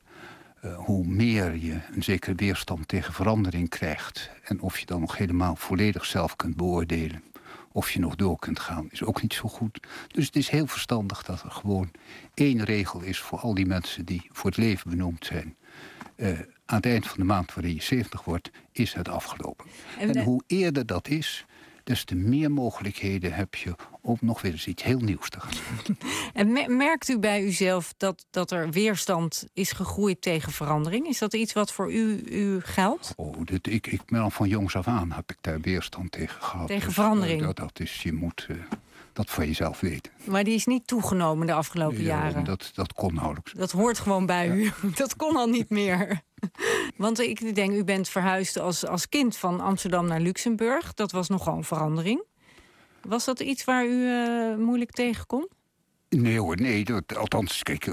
uh, 0.65 0.77
hoe 0.77 1.07
meer 1.07 1.57
je 1.57 1.81
een 1.93 2.03
zekere 2.03 2.35
weerstand 2.35 2.89
tegen 2.89 3.13
verandering 3.13 3.69
krijgt... 3.69 4.31
en 4.43 4.61
of 4.61 4.79
je 4.79 4.87
dan 4.87 5.01
nog 5.01 5.17
helemaal 5.17 5.57
volledig 5.57 6.05
zelf 6.05 6.37
kunt 6.37 6.57
beoordelen... 6.57 7.23
of 7.73 7.91
je 7.91 8.01
nog 8.01 8.17
door 8.17 8.39
kunt 8.39 8.61
gaan, 8.61 8.87
is 8.91 9.05
ook 9.05 9.23
niet 9.23 9.35
zo 9.35 9.49
goed. 9.49 9.87
Dus 10.09 10.27
het 10.27 10.37
is 10.37 10.49
heel 10.49 10.67
verstandig 10.67 11.23
dat 11.23 11.43
er 11.43 11.51
gewoon 11.51 11.91
één 12.35 12.65
regel 12.65 13.01
is... 13.01 13.21
voor 13.21 13.39
al 13.39 13.55
die 13.55 13.67
mensen 13.67 14.05
die 14.05 14.29
voor 14.33 14.51
het 14.51 14.59
leven 14.59 14.91
benoemd 14.91 15.25
zijn... 15.25 15.57
Aan 16.71 16.77
het 16.77 16.87
eind 16.87 17.07
van 17.07 17.19
de 17.19 17.25
maand 17.25 17.55
waarin 17.55 17.75
je 17.75 17.83
70 17.83 18.25
wordt, 18.25 18.50
is 18.73 18.93
het 18.93 19.09
afgelopen. 19.09 19.67
En, 19.99 20.15
en 20.15 20.25
hoe 20.25 20.43
eerder 20.47 20.87
dat 20.87 21.09
is, 21.09 21.45
des 21.85 22.05
te 22.05 22.15
meer 22.15 22.50
mogelijkheden 22.50 23.33
heb 23.33 23.55
je 23.55 23.75
om 24.00 24.19
nog 24.21 24.41
weer 24.41 24.53
eens 24.53 24.67
iets 24.67 24.83
heel 24.83 24.99
nieuws 24.99 25.29
te 25.29 25.41
gaan 25.41 25.53
doen. 25.85 25.99
En 26.67 26.77
merkt 26.77 27.09
u 27.09 27.19
bij 27.19 27.45
uzelf 27.45 27.95
dat, 27.97 28.27
dat 28.31 28.50
er 28.50 28.71
weerstand 28.71 29.47
is 29.53 29.73
gegroeid 29.73 30.23
tegen 30.23 30.53
verandering? 30.53 31.07
Is 31.07 31.19
dat 31.19 31.35
iets 31.35 31.53
wat 31.53 31.73
voor 31.73 31.93
u, 31.93 32.23
u 32.25 32.61
geldt? 32.61 33.12
Oh, 33.17 33.35
dit, 33.45 33.67
ik, 33.67 33.87
ik 33.87 34.05
ben 34.05 34.21
al 34.21 34.31
van 34.31 34.49
jongs 34.49 34.77
af 34.77 34.89
aan 34.89 35.12
heb 35.12 35.31
ik 35.31 35.39
daar 35.41 35.61
weerstand 35.61 36.12
tegen 36.12 36.43
gehad. 36.43 36.67
Tegen 36.67 36.85
dus, 36.85 36.95
verandering? 36.95 37.41
Uh, 37.41 37.47
dat, 37.47 37.57
dat 37.57 37.81
is, 37.81 38.03
je 38.03 38.12
moet 38.12 38.47
uh, 38.50 38.57
dat 39.12 39.31
van 39.31 39.47
jezelf 39.47 39.81
weten. 39.81 40.12
Maar 40.25 40.45
die 40.45 40.55
is 40.55 40.67
niet 40.67 40.87
toegenomen 40.87 41.47
de 41.47 41.52
afgelopen 41.52 42.02
ja, 42.02 42.05
jaren? 42.05 42.45
Dat, 42.45 42.71
dat 42.75 42.93
kon 42.93 43.14
nauwelijks. 43.14 43.52
Dat 43.52 43.71
hoort 43.71 43.99
gewoon 43.99 44.26
bij 44.26 44.47
ja. 44.47 44.55
u. 44.55 44.71
Dat 44.95 45.17
kon 45.17 45.37
al 45.37 45.47
niet 45.47 45.71
meer. 45.71 46.21
Want 46.97 47.21
ik 47.21 47.55
denk, 47.55 47.73
u 47.73 47.85
bent 47.85 48.09
verhuisd 48.09 48.59
als, 48.59 48.87
als 48.87 49.09
kind 49.09 49.37
van 49.37 49.61
Amsterdam 49.61 50.07
naar 50.07 50.21
Luxemburg. 50.21 50.95
Dat 50.95 51.12
was 51.12 51.29
nogal 51.29 51.57
een 51.57 51.64
verandering. 51.64 52.25
Was 53.02 53.25
dat 53.25 53.40
iets 53.40 53.64
waar 53.64 53.87
u 53.87 54.07
uh, 54.07 54.57
moeilijk 54.57 54.90
tegen 54.90 55.26
kon? 55.26 55.49
Nee 56.09 56.38
hoor, 56.38 56.61
nee. 56.61 56.85
Dat, 56.85 57.17
althans, 57.17 57.62
kijk, 57.62 57.93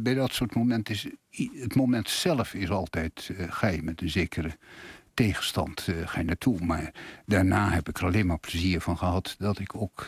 bij 0.00 0.14
dat 0.14 0.32
soort 0.32 0.54
momenten 0.54 0.94
is... 0.94 1.06
Het 1.60 1.74
moment 1.74 2.10
zelf 2.10 2.54
is 2.54 2.70
altijd... 2.70 3.28
Uh, 3.32 3.46
ga 3.48 3.66
je 3.68 3.82
met 3.82 4.02
een 4.02 4.10
zekere 4.10 4.56
tegenstand 5.16 5.86
uh, 5.86 6.08
ga 6.08 6.18
je 6.18 6.24
naartoe. 6.24 6.64
Maar 6.64 6.92
daarna 7.26 7.70
heb 7.70 7.88
ik 7.88 7.98
er 7.98 8.04
alleen 8.04 8.26
maar 8.26 8.38
plezier 8.38 8.80
van 8.80 8.98
gehad... 8.98 9.34
dat 9.38 9.58
ik 9.58 9.74
ook 9.76 10.06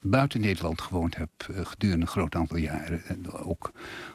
buiten 0.00 0.40
Nederland 0.40 0.80
gewoond 0.80 1.16
heb 1.16 1.30
gedurende 1.46 2.04
een 2.04 2.12
groot 2.12 2.34
aantal 2.34 2.56
jaren. 2.56 3.04
En 3.04 3.32
ook 3.32 3.72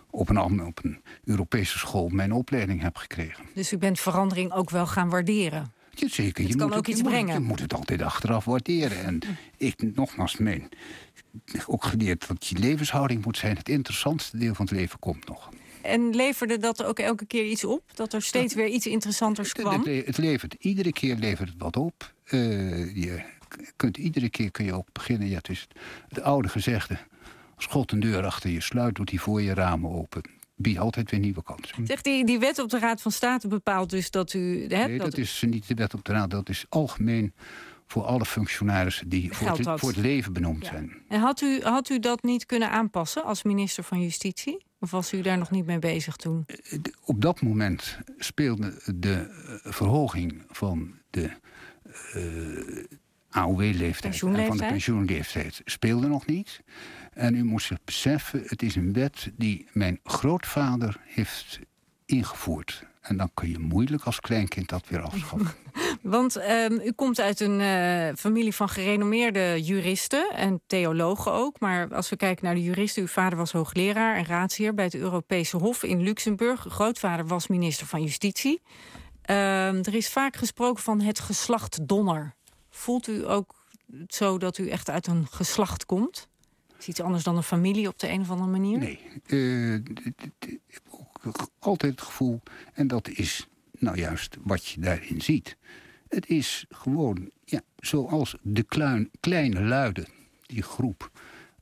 op 0.09 0.29
een, 0.29 0.61
op 0.61 0.83
een 0.83 1.01
Europese 1.23 1.77
school 1.77 2.09
mijn 2.09 2.31
opleiding 2.31 2.81
heb 2.81 2.97
gekregen. 2.97 3.45
Dus 3.53 3.71
u 3.71 3.77
bent 3.77 3.99
verandering 3.99 4.51
ook 4.51 4.69
wel 4.69 4.87
gaan 4.87 5.09
waarderen? 5.09 5.73
Ja, 5.89 6.07
zeker. 6.07 6.43
Het 6.43 6.51
je 6.51 6.57
kan 6.57 6.67
moet 6.67 6.77
ook 6.77 6.85
het, 6.85 6.87
iets 6.87 6.97
je 6.97 7.03
brengen. 7.03 7.25
Moet, 7.25 7.41
je 7.41 7.47
moet 7.47 7.59
het 7.59 7.73
altijd 7.73 8.01
achteraf 8.01 8.45
waarderen. 8.45 9.03
En 9.03 9.19
ik, 9.57 9.95
nogmaals, 9.95 10.37
mijn, 10.37 10.69
ook 11.67 11.83
geleerd 11.83 12.27
dat 12.27 12.47
je 12.47 12.59
levenshouding 12.59 13.25
moet 13.25 13.37
zijn. 13.37 13.57
Het 13.57 13.69
interessantste 13.69 14.37
deel 14.37 14.53
van 14.53 14.65
het 14.65 14.75
leven 14.75 14.99
komt 14.99 15.27
nog. 15.27 15.49
En 15.85 16.15
leverde 16.15 16.57
dat 16.57 16.83
ook 16.83 16.99
elke 16.99 17.25
keer 17.25 17.45
iets 17.45 17.63
op? 17.63 17.81
Dat 17.93 18.13
er 18.13 18.21
steeds 18.21 18.53
weer 18.53 18.67
iets 18.67 18.87
interessanters 18.87 19.53
kwam? 19.53 19.83
Het, 19.83 20.05
het, 20.05 20.17
levert, 20.17 20.55
iedere 20.59 20.91
keer 20.91 21.15
levert 21.15 21.49
het 21.49 21.57
wat 21.61 21.77
op. 21.77 22.13
Uh, 22.25 22.95
je 22.95 23.23
kunt, 23.75 23.97
iedere 23.97 24.29
keer 24.29 24.51
kun 24.51 24.65
je 24.65 24.73
ook 24.73 24.87
beginnen. 24.91 25.27
Ja, 25.27 25.37
het 25.37 25.49
is 25.49 25.67
het 26.07 26.21
oude 26.21 26.47
gezegde. 26.47 26.97
Als 27.55 27.65
God 27.65 27.91
een 27.91 27.99
deur 27.99 28.25
achter 28.25 28.49
je 28.49 28.61
sluit, 28.61 28.95
doet 28.95 29.09
hij 29.09 29.19
voor 29.19 29.41
je 29.41 29.53
ramen 29.53 29.91
open 29.91 30.21
biedt 30.55 30.79
altijd 30.79 31.11
weer 31.11 31.19
nieuwe 31.19 31.43
kansen. 31.43 31.85
Zegt 31.85 32.03
die, 32.03 32.25
die 32.25 32.39
wet 32.39 32.59
op 32.59 32.69
de 32.69 32.79
Raad 32.79 33.01
van 33.01 33.11
State 33.11 33.47
bepaalt 33.47 33.89
dus 33.89 34.11
dat 34.11 34.33
u... 34.33 34.67
Hè, 34.67 34.87
nee, 34.87 34.97
dat, 34.97 35.11
dat 35.11 35.17
is 35.17 35.43
niet 35.47 35.67
de 35.67 35.73
wet 35.73 35.93
op 35.93 36.03
de 36.03 36.11
Raad. 36.11 36.29
Dat 36.29 36.49
is 36.49 36.65
algemeen 36.69 37.33
voor 37.87 38.03
alle 38.03 38.25
functionarissen 38.25 39.09
die 39.09 39.33
voor 39.33 39.57
het, 39.57 39.79
voor 39.79 39.89
het, 39.89 39.97
leven 39.97 40.33
benoemd 40.33 40.63
ja. 40.63 40.71
zijn. 40.71 40.91
En 41.07 41.19
had 41.19 41.41
u, 41.41 41.61
had 41.61 41.89
u 41.89 41.99
dat 41.99 42.23
niet 42.23 42.45
kunnen 42.45 42.69
aanpassen 42.69 43.23
als 43.23 43.43
minister 43.43 43.83
van 43.83 44.01
Justitie? 44.01 44.65
Of 44.85 44.91
was 44.91 45.13
u 45.13 45.21
daar 45.21 45.37
nog 45.37 45.51
niet 45.51 45.65
mee 45.65 45.79
bezig 45.79 46.15
toen? 46.15 46.45
Op 47.03 47.21
dat 47.21 47.41
moment 47.41 47.97
speelde 48.17 48.81
de 48.95 49.27
verhoging 49.63 50.43
van 50.49 50.93
de 51.09 51.31
uh, 52.15 52.83
AOW-leeftijd 53.29 54.13
en 54.13 54.45
van 54.45 54.57
de 54.57 54.65
pensioenleeftijd 54.65 55.61
speelde 55.65 56.07
nog 56.07 56.25
niet. 56.25 56.61
En 57.13 57.35
u 57.35 57.43
moet 57.43 57.61
zich 57.61 57.77
beseffen, 57.83 58.43
het 58.45 58.61
is 58.61 58.75
een 58.75 58.93
wet 58.93 59.31
die 59.37 59.67
mijn 59.71 59.99
grootvader 60.03 60.97
heeft 61.03 61.59
ingevoerd. 62.05 62.85
En 63.01 63.17
dan 63.17 63.29
kun 63.33 63.49
je 63.49 63.59
moeilijk 63.59 64.03
als 64.03 64.19
kleinkind 64.19 64.69
dat 64.69 64.87
weer 64.87 65.01
afschaffen. 65.01 65.47
Want 66.05 66.37
um, 66.37 66.79
u 66.83 66.91
komt 66.91 67.19
uit 67.19 67.39
een 67.39 67.59
uh, 67.59 68.15
familie 68.15 68.55
van 68.55 68.69
gerenommeerde 68.69 69.61
juristen 69.63 70.29
en 70.35 70.61
theologen 70.67 71.31
ook. 71.31 71.59
Maar 71.59 71.95
als 71.95 72.09
we 72.09 72.15
kijken 72.15 72.45
naar 72.45 72.55
de 72.55 72.63
juristen, 72.63 73.01
uw 73.01 73.07
vader 73.07 73.37
was 73.37 73.51
hoogleraar 73.51 74.15
en 74.15 74.25
raadsheer 74.25 74.73
bij 74.73 74.85
het 74.85 74.95
Europese 74.95 75.57
Hof 75.57 75.83
in 75.83 76.01
Luxemburg. 76.01 76.65
Grootvader 76.69 77.27
was 77.27 77.47
minister 77.47 77.87
van 77.87 78.01
Justitie. 78.03 78.61
Um, 79.29 79.35
er 79.83 79.95
is 79.95 80.09
vaak 80.09 80.35
gesproken 80.35 80.83
van 80.83 81.01
het 81.01 81.19
geslacht 81.19 81.87
Donner. 81.87 82.33
Voelt 82.69 83.07
u 83.07 83.27
ook 83.29 83.55
zo 84.07 84.37
dat 84.37 84.57
u 84.57 84.69
echt 84.69 84.89
uit 84.89 85.07
een 85.07 85.27
geslacht 85.31 85.85
komt? 85.85 86.27
Is 86.79 86.87
iets 86.87 87.01
anders 87.01 87.23
dan 87.23 87.37
een 87.37 87.43
familie 87.43 87.87
op 87.87 87.99
de 87.99 88.09
een 88.09 88.21
of 88.21 88.29
andere 88.29 88.49
manier? 88.49 88.77
Nee. 88.77 88.99
Uh, 89.27 89.73
ik 89.73 90.59
heb 90.69 90.81
ook 90.89 91.49
altijd 91.59 91.91
het 91.91 92.01
gevoel, 92.01 92.41
en 92.73 92.87
dat 92.87 93.07
is 93.07 93.47
nou 93.79 93.97
juist 93.97 94.37
wat 94.43 94.65
je 94.65 94.79
daarin 94.79 95.21
ziet. 95.21 95.57
Het 96.07 96.27
is 96.29 96.65
gewoon, 96.69 97.29
ja, 97.43 97.61
zoals 97.77 98.35
de 98.41 98.63
kleine 99.19 99.61
luiden, 99.61 100.07
die 100.45 100.61
groep... 100.61 101.11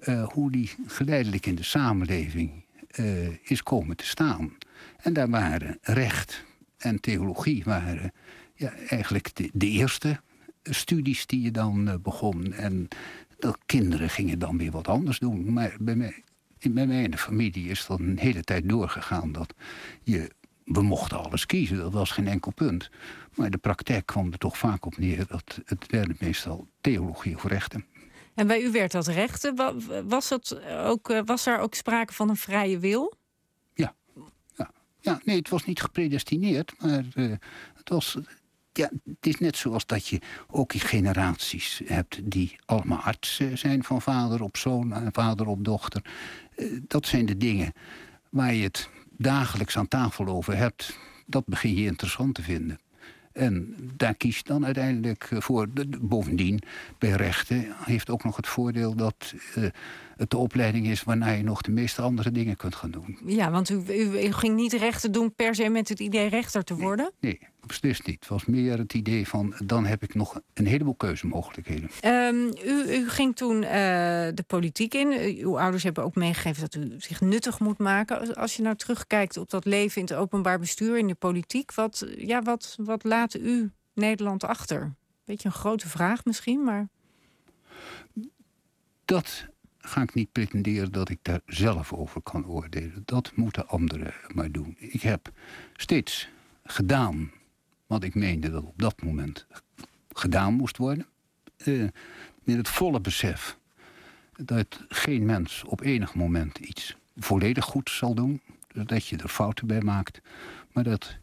Uh, 0.08 0.28
hoe 0.28 0.52
die 0.52 0.70
geleidelijk 0.88 1.46
in 1.46 1.56
de 1.56 1.64
samenleving 1.64 2.64
uh, 3.00 3.28
is 3.44 3.64
komen 3.64 3.96
te 3.96 4.06
staan. 4.06 4.58
En 4.98 5.14
daar 5.14 5.30
waren 5.30 5.78
recht 5.82 6.46
en 6.78 7.00
theologie 7.00 7.64
waren 7.64 8.12
ja, 8.56 8.74
eigenlijk 8.88 9.36
de, 9.36 9.50
de 9.54 9.68
eerste 9.68 10.20
studies 10.64 11.26
die 11.26 11.42
je 11.42 11.52
dan 11.52 11.88
uh, 11.88 11.94
begon. 12.02 12.54
En 12.54 12.88
de 13.40 13.56
kinderen 13.66 14.10
gingen 14.10 14.40
dan 14.40 14.58
weer 14.58 14.72
wat 14.72 14.88
anders 14.88 15.20
doen. 15.20 15.54
Maar 15.54 15.76
bij 15.80 15.96
mij, 15.96 16.24
bij 16.72 16.88
mij 16.88 17.04
in 17.04 17.12
de 17.12 17.18
familie 17.18 17.70
is 17.70 17.86
dat 17.86 18.00
een 18.00 18.18
hele 18.20 18.42
tijd 18.44 18.70
doorgegaan. 18.70 19.32
Dat 19.32 19.54
je, 20.02 20.32
we 20.66 20.82
mochten 20.82 21.24
alles 21.24 21.46
kiezen, 21.46 21.78
dat 21.78 21.94
was 21.94 22.12
geen 22.12 22.28
enkel 22.28 22.52
punt. 22.52 22.90
Maar 23.36 23.50
de 23.50 23.58
praktijk 23.58 24.06
kwam 24.06 24.32
er 24.32 24.38
toch 24.38 24.58
vaak 24.58 24.86
op 24.86 24.98
neer. 24.98 25.26
Dat 25.28 25.60
het 25.66 25.86
werden 25.88 26.16
meestal 26.20 26.68
theologie 26.82 27.36
of 27.36 27.44
rechten. 27.44 27.86
En 28.34 28.48
bij 28.48 28.62
u 28.62 28.72
werd 28.72 28.92
dat 28.92 29.08
rechten. 29.08 29.56
Was, 30.08 30.30
het 30.30 30.60
ook, 30.68 31.22
was 31.26 31.46
er 31.46 31.60
ook 31.60 31.74
sprake 31.74 32.14
van 32.14 32.30
een 32.30 32.36
vrije 32.36 32.80
wil? 32.80 33.14
Ja. 33.74 33.96
Ja, 34.56 34.72
ja 35.00 35.22
nee, 35.24 35.38
het 35.38 35.50
was 35.50 35.66
niet 35.66 35.82
gepredestineerd. 35.82 36.74
Maar 36.80 37.06
uh, 37.16 37.32
het 37.74 37.90
was 37.90 38.18
ja, 38.74 38.90
het 39.06 39.28
is 39.28 39.40
net 39.40 39.58
zoals 39.58 39.86
dat 39.86 40.08
je 40.08 40.22
ook 40.48 40.74
generaties 40.74 41.82
hebt 41.86 42.32
die 42.32 42.56
allemaal 42.66 43.00
arts 43.00 43.42
zijn 43.54 43.84
van 43.84 44.02
vader 44.02 44.42
op 44.42 44.58
zoon 44.58 44.94
en 44.94 45.14
vader 45.14 45.48
op 45.48 45.64
dochter. 45.64 46.06
Dat 46.82 47.06
zijn 47.06 47.26
de 47.26 47.38
dingen 47.38 47.74
waar 48.30 48.54
je 48.54 48.64
het 48.64 48.90
dagelijks 49.18 49.78
aan 49.78 49.88
tafel 49.88 50.28
over 50.28 50.56
hebt. 50.58 50.98
Dat 51.26 51.46
begin 51.46 51.76
je 51.76 51.86
interessant 51.86 52.36
te 52.36 52.42
vinden. 52.42 52.80
En 53.34 53.76
daar 53.98 54.16
kies 54.16 54.38
je 54.38 54.44
dan 54.44 54.66
uiteindelijk 54.66 55.30
voor. 55.38 55.68
Bovendien, 56.02 56.62
bij 56.98 57.12
rechten 57.12 57.76
heeft 57.86 58.10
ook 58.10 58.24
nog 58.24 58.36
het 58.36 58.48
voordeel 58.48 58.96
dat 58.96 59.34
uh, 59.56 59.70
het 60.18 60.30
de 60.30 60.38
opleiding 60.38 60.88
is 60.88 61.04
waarna 61.04 61.30
je 61.30 61.44
nog 61.44 61.62
de 61.62 61.72
meeste 61.72 62.02
andere 62.02 62.32
dingen 62.32 62.58
kunt 62.58 62.76
gaan 62.76 62.92
doen. 62.92 63.18
Ja, 63.26 63.52
want 63.52 63.70
u, 63.70 63.84
u, 63.88 64.32
ging 64.32 64.56
niet 64.56 64.74
rechten 64.74 65.12
doen 65.12 65.36
per 65.36 65.56
se 65.56 65.70
met 65.70 65.90
het 65.90 66.00
idee 66.00 66.30
rechter 66.30 66.64
te 66.64 66.76
worden? 66.76 67.12
Nee, 67.20 67.38
nee, 67.40 67.50
beslist 67.68 68.08
niet. 68.08 68.20
Het 68.20 68.28
was 68.28 68.46
meer 68.46 68.78
het 68.78 68.94
idee 68.94 69.28
van 69.28 69.54
dan 69.66 69.86
heb 69.86 70.04
ik 70.04 70.16
nog 70.16 70.42
een 70.54 70.68
heleboel 70.68 70.96
keuzemogelijkheden. 70.96 71.90
Um, 72.06 72.54
u, 72.66 72.94
u, 72.94 73.10
ging 73.10 73.36
toen 73.36 73.56
uh, 73.56 73.70
de 74.34 74.44
politiek 74.48 74.94
in. 74.94 75.38
Uw 75.46 75.60
ouders 75.60 75.84
hebben 75.84 76.04
ook 76.04 76.16
meegegeven 76.16 76.62
dat 76.62 76.76
u 76.76 76.94
zich 76.98 77.22
nuttig 77.22 77.60
moet 77.60 77.78
maken. 77.78 78.36
Als 78.36 78.56
je 78.56 78.62
nou 78.62 78.76
terugkijkt 78.76 79.38
op 79.38 79.50
dat 79.50 79.66
leven 79.66 80.02
in 80.02 80.08
het 80.08 80.18
openbaar 80.18 80.60
bestuur, 80.60 80.98
in 80.98 81.08
de 81.08 81.16
politiek, 81.16 81.74
wat, 81.74 82.06
ja, 82.18 82.42
wat, 82.42 82.76
wat 82.80 83.04
laat 83.04 83.36
u 83.36 83.72
Nederland 83.94 84.44
achter? 84.44 84.96
Beetje 85.26 85.48
een 85.48 85.54
grote 85.54 85.90
vraag 85.90 86.26
misschien, 86.26 86.64
maar. 86.64 86.88
Dat 89.06 89.48
ga 89.86 90.02
ik 90.02 90.14
niet 90.14 90.32
pretenderen 90.32 90.92
dat 90.92 91.10
ik 91.10 91.20
daar 91.22 91.42
zelf 91.46 91.94
over 91.94 92.22
kan 92.22 92.48
oordelen. 92.48 93.04
Dat 93.06 93.32
moeten 93.36 93.68
anderen 93.68 94.14
maar 94.34 94.52
doen. 94.52 94.76
Ik 94.80 95.02
heb 95.02 95.32
steeds 95.76 96.30
gedaan 96.64 97.32
wat 97.88 98.04
ik 98.04 98.16
meende 98.16 98.50
dat 98.50 98.64
op 98.64 98.80
dat 98.80 99.02
moment 99.02 99.48
gedaan 100.10 100.54
moest 100.54 100.78
worden. 100.78 101.06
Uh, 101.66 101.90
met 102.44 102.58
het 102.58 102.70
volle 102.70 103.02
besef 103.02 103.58
dat 104.36 104.86
geen 104.88 105.26
mens 105.26 105.64
op 105.64 105.82
enig 105.82 106.16
moment 106.16 106.58
iets 106.58 106.98
volledig 107.16 107.66
goed 107.66 107.90
zal 107.90 108.16
doen. 108.16 108.42
Dat 108.68 109.08
je 109.08 109.18
er 109.18 109.30
fouten 109.30 109.68
bij 109.68 109.82
maakt. 109.82 110.22
Maar 110.72 110.84
dat 110.84 111.18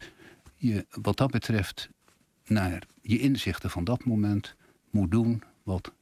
je 0.55 0.85
wat 0.89 1.17
dat 1.17 1.31
betreft 1.31 1.89
naar 2.45 2.83
je 3.01 3.19
inzichten 3.19 3.69
van 3.69 3.83
dat 3.83 4.05
moment 4.05 4.55
moet 4.89 5.11
doen 5.11 5.43
wat 5.63 5.93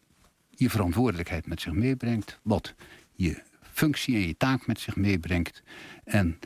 je 0.60 0.70
verantwoordelijkheid 0.70 1.46
met 1.48 1.62
zich 1.62 1.74
meebrengt, 1.74 2.40
wat 2.42 2.74
je 3.16 3.42
functie 3.62 4.16
en 4.16 4.28
je 4.28 4.38
taak 4.38 4.68
met 4.68 4.80
zich 4.80 4.96
meebrengt. 4.96 5.64
En 6.04 6.40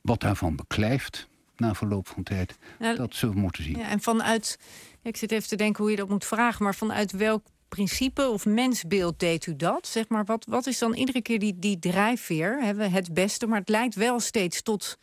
wat 0.00 0.20
daarvan 0.20 0.56
beklijft 0.56 1.28
na 1.56 1.74
verloop 1.74 2.08
van 2.08 2.22
tijd, 2.22 2.58
dat 2.96 3.14
zullen 3.14 3.34
we 3.34 3.40
moeten 3.40 3.62
zien. 3.62 3.78
Ja, 3.78 3.88
en 3.88 4.00
vanuit, 4.00 4.58
ik 5.02 5.16
zit 5.16 5.32
even 5.32 5.48
te 5.48 5.56
denken 5.56 5.82
hoe 5.82 5.90
je 5.90 5.96
dat 5.96 6.08
moet 6.08 6.24
vragen, 6.24 6.64
maar 6.64 6.74
vanuit 6.74 7.12
welk 7.12 7.46
principe 7.68 8.28
of 8.28 8.46
mensbeeld 8.46 9.18
deed 9.18 9.46
u 9.46 9.56
dat? 9.56 9.86
Zeg 9.86 10.08
maar, 10.08 10.24
wat, 10.24 10.44
wat 10.48 10.66
is 10.66 10.78
dan 10.78 10.94
iedere 10.94 11.22
keer 11.22 11.38
die, 11.38 11.58
die 11.58 11.78
drijfveer? 11.78 12.62
Hebben 12.62 12.84
we 12.84 12.94
het 12.94 13.14
beste, 13.14 13.46
maar 13.46 13.58
het 13.58 13.68
leidt 13.68 13.94
wel 13.94 14.20
steeds 14.20 14.62
tot 14.62 14.98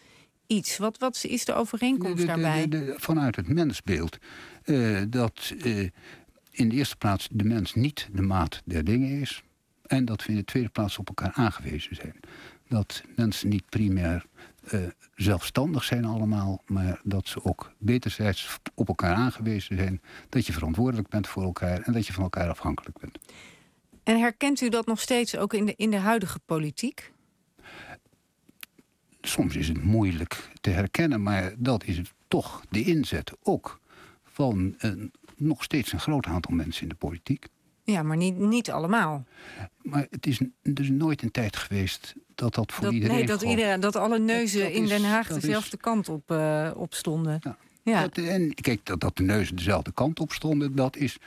iets. 0.47 0.77
Wat, 0.77 0.97
wat 0.97 1.23
is 1.23 1.45
de 1.45 1.53
overeenkomst 1.53 2.25
daarbij? 2.25 2.95
vanuit 2.97 3.35
het 3.35 3.47
mensbeeld. 3.47 4.17
Uh, 4.65 5.01
dat 5.07 5.53
uh, 5.65 5.89
in 6.55 6.69
de 6.69 6.75
eerste 6.75 6.97
plaats 6.97 7.27
de 7.31 7.43
mens 7.43 7.73
niet 7.73 8.09
de 8.11 8.21
maat 8.21 8.61
der 8.65 8.83
dingen 8.83 9.21
is. 9.21 9.43
En 9.85 10.05
dat 10.05 10.25
we 10.25 10.31
in 10.31 10.37
de 10.37 10.45
tweede 10.45 10.69
plaats 10.69 10.97
op 10.97 11.07
elkaar 11.07 11.31
aangewezen 11.33 11.95
zijn. 11.95 12.15
Dat 12.67 13.03
mensen 13.15 13.49
niet 13.49 13.69
primair 13.69 14.25
uh, 14.73 14.81
zelfstandig 15.15 15.83
zijn 15.83 16.05
allemaal, 16.05 16.61
maar 16.65 16.99
dat 17.03 17.27
ze 17.27 17.43
ook 17.43 17.71
wederzijds 17.77 18.59
op 18.73 18.87
elkaar 18.87 19.15
aangewezen 19.15 19.77
zijn. 19.77 20.01
Dat 20.29 20.45
je 20.45 20.53
verantwoordelijk 20.53 21.07
bent 21.07 21.27
voor 21.27 21.43
elkaar 21.43 21.81
en 21.81 21.93
dat 21.93 22.07
je 22.07 22.13
van 22.13 22.23
elkaar 22.23 22.49
afhankelijk 22.49 22.99
bent. 22.99 23.17
En 24.03 24.19
herkent 24.19 24.61
u 24.61 24.69
dat 24.69 24.85
nog 24.85 24.99
steeds 24.99 25.37
ook 25.37 25.53
in 25.53 25.65
de, 25.65 25.73
in 25.75 25.91
de 25.91 25.97
huidige 25.97 26.39
politiek? 26.39 27.11
Soms 29.21 29.55
is 29.55 29.67
het 29.67 29.83
moeilijk 29.83 30.51
te 30.61 30.69
herkennen, 30.69 31.23
maar 31.23 31.53
dat 31.57 31.83
is 31.83 32.01
toch 32.27 32.63
de 32.69 32.83
inzet 32.83 33.31
ook 33.43 33.79
van 34.23 34.75
een, 34.77 35.11
nog 35.37 35.63
steeds 35.63 35.93
een 35.93 35.99
groot 35.99 36.25
aantal 36.25 36.55
mensen 36.55 36.83
in 36.83 36.89
de 36.89 36.95
politiek. 36.95 37.47
Ja, 37.83 38.03
maar 38.03 38.17
niet, 38.17 38.37
niet 38.37 38.71
allemaal. 38.71 39.25
Maar 39.81 40.07
het 40.09 40.27
is 40.27 40.41
dus 40.61 40.89
nooit 40.89 41.21
een 41.21 41.31
tijd 41.31 41.55
geweest 41.55 42.15
dat 42.35 42.55
dat 42.55 42.71
voor 42.71 42.93
iedereen... 42.93 43.15
Nee, 43.15 43.25
dat, 43.25 43.41
iedereen, 43.41 43.79
dat 43.79 43.95
alle 43.95 44.19
neuzen 44.19 44.71
in 44.71 44.85
Den 44.85 45.03
Haag 45.03 45.27
dezelfde 45.27 45.77
kant 45.77 46.09
op, 46.09 46.31
uh, 46.31 46.71
op 46.75 46.93
stonden. 46.93 47.39
Ja. 47.41 47.57
ja. 47.83 48.09
en 48.09 48.53
kijk, 48.53 48.85
dat, 48.85 48.99
dat 48.99 49.17
de 49.17 49.23
neuzen 49.23 49.55
dezelfde 49.55 49.91
kant 49.91 50.19
op 50.19 50.31
stonden... 50.31 50.75
dat 50.75 50.95
is 50.95 51.17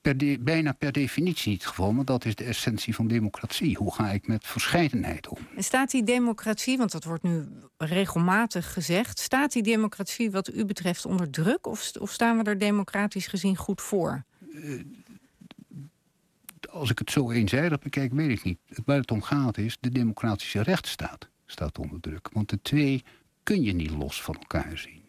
per 0.00 0.40
bijna 0.40 0.72
per 0.72 0.92
definitie 0.92 1.50
niet 1.50 1.60
het 1.60 1.68
geval. 1.68 1.92
Maar 1.92 2.04
dat 2.04 2.24
is 2.24 2.34
de 2.34 2.44
essentie 2.44 2.94
van 2.94 3.08
democratie. 3.08 3.76
Hoe 3.76 3.94
ga 3.94 4.10
ik 4.10 4.26
met 4.26 4.46
verscheidenheid 4.46 5.28
om? 5.28 5.38
En 5.56 5.64
staat 5.64 5.90
die 5.90 6.02
democratie, 6.02 6.78
want 6.78 6.92
dat 6.92 7.04
wordt 7.04 7.22
nu 7.22 7.48
regelmatig 7.76 8.72
gezegd... 8.72 9.18
staat 9.18 9.52
die 9.52 9.62
democratie 9.62 10.30
wat 10.30 10.54
u 10.54 10.64
betreft 10.64 11.06
onder 11.06 11.30
druk? 11.30 11.66
Of, 11.66 11.90
of 11.98 12.12
staan 12.12 12.38
we 12.38 12.44
er 12.44 12.58
democratisch 12.58 13.26
gezien 13.26 13.56
goed 13.56 13.80
voor? 13.80 14.24
Uh, 14.54 14.80
als 16.70 16.90
ik 16.90 16.98
het 16.98 17.10
zo 17.10 17.30
eenzijdig 17.30 17.78
bekijk, 17.78 18.12
weet 18.12 18.30
ik 18.30 18.44
niet. 18.44 18.58
Waar 18.84 18.96
het 18.96 19.10
om 19.10 19.22
gaat 19.22 19.58
is, 19.58 19.76
de 19.80 19.90
democratische 19.90 20.62
rechtsstaat 20.62 21.28
staat 21.46 21.78
onder 21.78 22.00
druk. 22.00 22.28
Want 22.32 22.48
de 22.48 22.62
twee 22.62 23.04
kun 23.42 23.62
je 23.62 23.72
niet 23.72 23.90
los 23.90 24.22
van 24.22 24.34
elkaar 24.34 24.78
zien. 24.78 25.02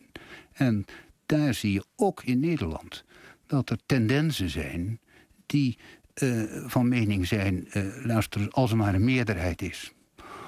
En 0.52 0.86
daar 1.26 1.54
zie 1.54 1.74
je 1.74 1.86
ook 1.96 2.24
in 2.24 2.40
Nederland 2.40 3.04
dat 3.52 3.70
er 3.70 3.78
tendensen 3.86 4.50
zijn 4.50 5.00
die 5.46 5.78
uh, 6.24 6.44
van 6.66 6.88
mening 6.88 7.28
zijn, 7.28 7.68
uh, 7.74 8.06
luister, 8.06 8.50
als 8.50 8.72
er 8.72 8.78
maar 8.78 8.94
een 8.94 9.04
meerderheid 9.04 9.62
is. 9.62 9.92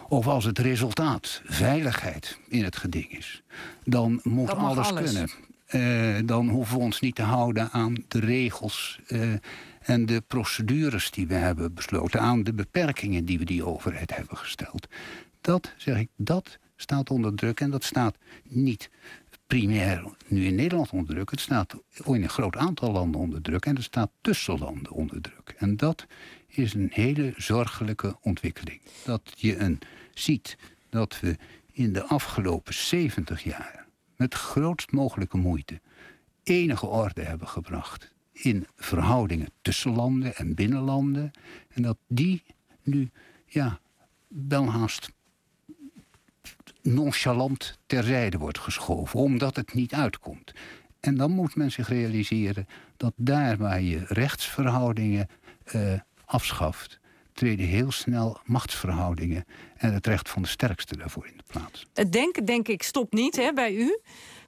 Of 0.07 0.27
als 0.27 0.45
het 0.45 0.59
resultaat 0.59 1.41
veiligheid 1.45 2.39
in 2.47 2.63
het 2.63 2.75
geding 2.75 3.17
is, 3.17 3.43
dan 3.83 4.19
moet 4.23 4.49
alles, 4.49 4.87
alles, 4.87 5.11
kunnen. 5.11 5.29
Uh, 5.71 6.27
dan 6.27 6.49
hoeven 6.49 6.77
we 6.77 6.83
ons 6.83 6.99
niet 6.99 7.15
te 7.15 7.21
houden 7.21 7.69
aan 7.71 8.05
de 8.07 8.19
regels 8.19 8.99
en 9.79 10.05
de 10.05 10.23
procedures 10.27 11.11
die 11.11 11.27
we 11.27 11.33
hebben 11.33 11.73
besloten, 11.73 12.19
aan 12.19 12.43
de 12.43 12.53
beperkingen 12.53 13.25
die 13.25 13.39
we 13.39 13.45
die 13.45 13.65
overheid 13.65 14.15
hebben 14.15 14.37
gesteld. 14.37 14.87
Dat, 15.41 15.73
zeg 15.77 15.99
ik, 15.99 16.09
dat 16.15 16.57
staat 16.75 17.09
onder 17.09 17.35
druk 17.35 17.59
en 17.59 17.71
dat 17.71 17.83
staat 17.83 18.17
niet 18.43 18.89
primair 19.53 20.03
nu 20.27 20.45
in 20.45 20.55
Nederland 20.55 20.89
onder 20.89 21.15
druk. 21.15 21.31
Het 21.31 21.39
staat 21.39 21.75
in 22.05 22.23
een 22.23 22.29
groot 22.29 22.55
aantal 22.55 22.91
landen 22.91 23.21
onder 23.21 23.41
druk 23.41 23.65
en 23.65 23.75
het 23.75 23.83
staat 23.83 24.11
tussen 24.21 24.59
landen 24.59 24.91
onder 24.91 25.21
druk. 25.21 25.55
En 25.57 25.77
dat 25.77 26.05
is 26.47 26.73
een 26.73 26.89
hele 26.91 27.33
zorgelijke 27.37 28.17
ontwikkeling. 28.21 28.81
Dat 29.05 29.21
je 29.35 29.57
een, 29.57 29.79
ziet 30.13 30.57
dat 30.89 31.19
we 31.19 31.37
in 31.71 31.93
de 31.93 32.03
afgelopen 32.03 32.73
70 32.73 33.43
jaar 33.43 33.85
met 34.15 34.33
grootst 34.33 34.91
mogelijke 34.91 35.37
moeite 35.37 35.81
enige 36.43 36.85
orde 36.85 37.21
hebben 37.21 37.47
gebracht 37.47 38.11
in 38.31 38.67
verhoudingen 38.75 39.49
tussen 39.61 39.95
landen 39.95 40.35
en 40.35 40.55
binnenlanden. 40.55 41.31
En 41.69 41.81
dat 41.81 41.97
die 42.07 42.43
nu 42.83 43.09
ja, 43.45 43.79
wel 44.27 44.71
haast 44.71 45.11
nonchalant 46.83 47.79
terzijde 47.85 48.37
wordt 48.37 48.59
geschoven, 48.59 49.19
omdat 49.19 49.55
het 49.55 49.73
niet 49.73 49.93
uitkomt. 49.93 50.53
En 50.99 51.15
dan 51.15 51.31
moet 51.31 51.55
men 51.55 51.71
zich 51.71 51.89
realiseren 51.89 52.67
dat 52.97 53.13
daar 53.15 53.57
waar 53.57 53.81
je 53.81 54.03
rechtsverhoudingen 54.07 55.27
uh, 55.75 55.93
afschaft, 56.25 56.99
treden 57.33 57.65
heel 57.65 57.91
snel 57.91 58.39
machtsverhoudingen 58.45 59.45
en 59.77 59.93
het 59.93 60.07
recht 60.07 60.29
van 60.29 60.41
de 60.41 60.47
sterkste 60.47 60.97
daarvoor 60.97 61.27
in 61.27 61.37
de 61.37 61.43
plaats. 61.47 61.85
Het 61.93 62.11
denken, 62.11 62.45
denk 62.45 62.67
ik, 62.67 62.83
stopt 62.83 63.13
niet 63.13 63.35
hè, 63.35 63.53
bij 63.53 63.75
u. 63.75 63.99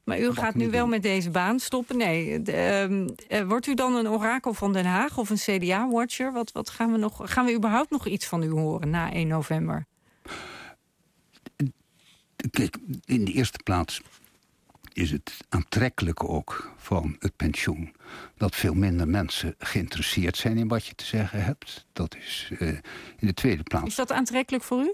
Maar 0.04 0.20
u 0.20 0.34
gaat 0.34 0.56
nu 0.56 0.70
wel 0.70 0.88
met 0.88 1.04
deze 1.04 1.30
baan 1.30 1.60
stoppen. 1.60 1.98
Nee, 1.98 2.42
ehm, 2.42 3.08
eh, 3.28 3.48
wordt 3.48 3.68
u 3.68 3.74
dan 3.74 3.96
een 3.96 4.10
orakel 4.10 4.54
van 4.54 4.74
Den 4.74 4.86
Haag 4.86 5.18
of 5.18 5.30
een 5.30 5.60
CDA-watcher? 5.60 6.32
Wat, 6.32 6.52
wat 6.52 6.70
gaan, 6.70 6.92
we 6.92 6.98
nog, 6.98 7.22
gaan 7.24 7.46
we 7.46 7.56
überhaupt 7.56 7.90
nog 7.90 8.08
iets 8.08 8.26
van 8.26 8.44
u 8.44 8.50
horen 8.50 8.90
na 8.90 9.14
1 9.14 9.28
november? 9.28 9.86
Kijk, 12.52 12.78
in 13.06 13.26
de 13.26 13.32
eerste 13.32 13.60
plaats 13.64 14.02
is 14.94 15.12
het 15.12 15.38
aantrekkelijke 15.50 16.28
ook 16.28 16.74
van 16.78 17.16
het 17.20 17.36
pensioen... 17.36 17.96
dat 18.38 18.56
veel 18.56 18.74
minder 18.74 19.08
mensen 19.08 19.56
geïnteresseerd 19.58 20.38
zijn 20.38 20.58
in 20.58 20.68
wat 20.68 20.86
je 20.86 20.96
te 20.96 21.06
zeggen 21.06 21.44
hebt. 21.44 21.86
Dat 21.94 22.16
is 22.16 22.50
uh, 22.60 22.68
in 23.18 23.28
de 23.28 23.34
tweede 23.34 23.64
plaats... 23.64 23.88
Is 23.88 23.96
dat 23.96 24.12
aantrekkelijk 24.12 24.64
voor 24.64 24.82
u? 24.82 24.94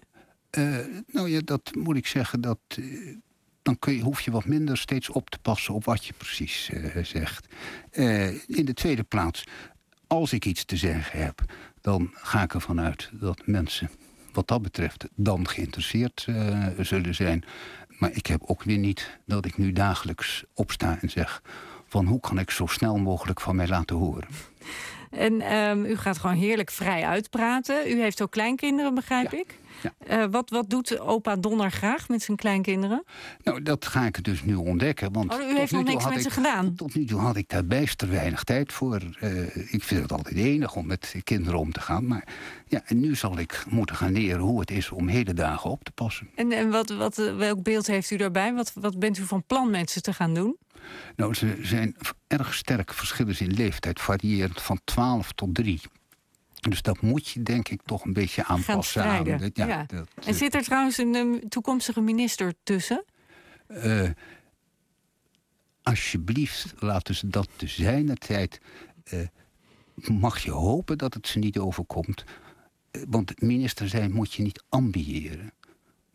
Uh, 0.57 0.77
nou 1.07 1.29
ja, 1.29 1.41
dat 1.43 1.75
moet 1.75 1.95
ik 1.95 2.07
zeggen, 2.07 2.41
dat... 2.41 2.59
Uh, 2.79 3.17
dan 3.61 3.79
kun 3.79 3.93
je, 3.93 4.01
hoef 4.01 4.21
je 4.21 4.31
wat 4.31 4.45
minder 4.45 4.77
steeds 4.77 5.09
op 5.09 5.29
te 5.29 5.39
passen 5.39 5.73
op 5.73 5.85
wat 5.85 6.05
je 6.05 6.13
precies 6.13 6.71
zegt. 7.03 7.47
In 8.47 8.65
de 8.65 8.73
tweede 8.73 9.03
plaats, 9.03 9.43
als 10.07 10.33
ik 10.33 10.45
iets 10.45 10.65
te 10.65 10.75
zeggen 10.75 11.23
heb, 11.23 11.43
dan 11.81 12.09
ga 12.13 12.43
ik 12.43 12.53
ervan 12.53 12.79
uit 12.79 13.09
dat 13.13 13.47
mensen 13.47 13.89
wat 14.33 14.47
dat 14.47 14.61
betreft 14.61 15.07
dan 15.15 15.47
geïnteresseerd 15.47 16.25
uh, 16.29 16.67
zullen 16.79 17.15
zijn. 17.15 17.43
Maar 17.99 18.11
ik 18.11 18.25
heb 18.25 18.41
ook 18.45 18.63
weer 18.63 18.77
niet 18.77 19.19
dat 19.25 19.45
ik 19.45 19.57
nu 19.57 19.71
dagelijks 19.71 20.43
opsta 20.53 20.97
en 21.01 21.09
zeg 21.09 21.41
van 21.87 22.05
hoe 22.05 22.19
kan 22.19 22.39
ik 22.39 22.51
zo 22.51 22.65
snel 22.65 22.97
mogelijk 22.97 23.41
van 23.41 23.55
mij 23.55 23.67
laten 23.67 23.95
horen. 23.95 24.27
En 25.11 25.55
um, 25.55 25.85
u 25.85 25.97
gaat 25.97 26.17
gewoon 26.17 26.35
heerlijk 26.35 26.71
vrij 26.71 27.05
uitpraten. 27.05 27.91
U 27.91 28.01
heeft 28.01 28.21
ook 28.21 28.31
kleinkinderen, 28.31 28.95
begrijp 28.95 29.31
ja. 29.31 29.37
ik? 29.37 29.59
Ja. 29.81 30.23
Uh, 30.23 30.31
wat, 30.31 30.49
wat 30.49 30.69
doet 30.69 30.99
opa 30.99 31.35
Donner 31.35 31.71
graag 31.71 32.09
met 32.09 32.21
zijn 32.21 32.37
kleinkinderen? 32.37 33.03
Nou, 33.43 33.61
dat 33.61 33.85
ga 33.85 34.05
ik 34.05 34.23
dus 34.23 34.43
nu 34.43 34.55
ontdekken. 34.55 35.11
Want 35.13 35.33
oh, 35.33 35.39
u 35.39 35.57
heeft 35.57 35.71
nog 35.71 35.83
niks 35.83 36.07
met 36.07 36.21
ze 36.21 36.29
gedaan? 36.29 36.75
Tot 36.75 36.95
nu 36.95 37.05
toe 37.05 37.19
had 37.19 37.35
ik 37.35 37.49
daar 37.49 37.65
bijster 37.65 38.09
weinig 38.09 38.43
tijd 38.43 38.73
voor. 38.73 39.01
Uh, 39.21 39.55
ik 39.73 39.83
vind 39.83 40.01
het 40.01 40.11
altijd 40.11 40.35
enig 40.35 40.75
om 40.75 40.85
met 40.85 41.15
kinderen 41.23 41.59
om 41.59 41.71
te 41.71 41.81
gaan. 41.81 42.07
Maar 42.07 42.27
ja, 42.67 42.81
en 42.85 42.99
nu 42.99 43.15
zal 43.15 43.39
ik 43.39 43.63
moeten 43.69 43.95
gaan 43.95 44.11
leren 44.11 44.39
hoe 44.39 44.59
het 44.59 44.71
is 44.71 44.91
om 44.91 45.07
hele 45.07 45.33
dagen 45.33 45.69
op 45.69 45.83
te 45.83 45.91
passen. 45.91 46.29
En, 46.35 46.51
en 46.51 46.69
wat, 46.69 46.89
wat, 46.89 47.15
welk 47.15 47.63
beeld 47.63 47.87
heeft 47.87 48.11
u 48.11 48.17
daarbij? 48.17 48.53
Wat, 48.53 48.71
wat 48.75 48.99
bent 48.99 49.17
u 49.17 49.23
van 49.23 49.43
plan 49.43 49.69
met 49.69 49.91
ze 49.91 50.01
te 50.01 50.13
gaan 50.13 50.33
doen? 50.33 50.57
Nou, 51.15 51.33
ze 51.33 51.57
zijn 51.61 51.95
erg 52.27 52.53
sterk 52.53 52.93
verschillen 52.93 53.39
in 53.39 53.53
leeftijd, 53.53 54.01
variërend 54.01 54.61
van 54.61 54.79
12 54.83 55.31
tot 55.31 55.55
3. 55.55 55.81
Dus 56.69 56.81
dat 56.81 57.01
moet 57.01 57.27
je 57.27 57.43
denk 57.43 57.69
ik 57.69 57.81
toch 57.85 58.05
een 58.05 58.13
beetje 58.13 58.43
aanpassen 58.45 59.03
aan. 59.03 59.25
Ja, 59.25 59.39
ja. 59.53 59.85
Dat, 59.87 60.07
en 60.25 60.33
zit 60.33 60.55
er 60.55 60.63
trouwens 60.63 60.97
een 60.97 61.15
um, 61.15 61.49
toekomstige 61.49 62.01
minister 62.01 62.53
tussen? 62.63 63.05
Uh, 63.67 64.09
alsjeblieft, 65.83 66.73
laten 66.79 67.15
ze 67.15 67.27
dat 67.27 67.49
te 67.55 67.67
zijner 67.67 68.15
tijd. 68.15 68.59
Uh, 69.13 69.19
mag 69.95 70.39
je 70.39 70.51
hopen 70.51 70.97
dat 70.97 71.13
het 71.13 71.27
ze 71.27 71.39
niet 71.39 71.57
overkomt. 71.57 72.23
Uh, 72.91 73.03
want 73.09 73.41
minister 73.41 73.87
zijn 73.87 74.11
moet 74.11 74.33
je 74.33 74.43
niet 74.43 74.63
ambiëren. 74.69 75.53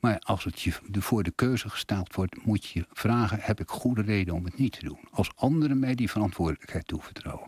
Maar 0.00 0.18
als 0.18 0.44
het 0.44 0.60
je 0.60 0.72
voor 0.90 1.22
de 1.22 1.32
keuze 1.34 1.68
gesteld 1.68 2.14
wordt, 2.14 2.44
moet 2.44 2.66
je 2.66 2.86
vragen: 2.92 3.38
heb 3.40 3.60
ik 3.60 3.68
goede 3.68 4.02
reden 4.02 4.34
om 4.34 4.44
het 4.44 4.58
niet 4.58 4.72
te 4.72 4.84
doen? 4.84 4.98
Als 5.10 5.30
anderen 5.34 5.78
mij 5.78 5.94
die 5.94 6.10
verantwoordelijkheid 6.10 6.86
toevertrouwen. 6.86 7.46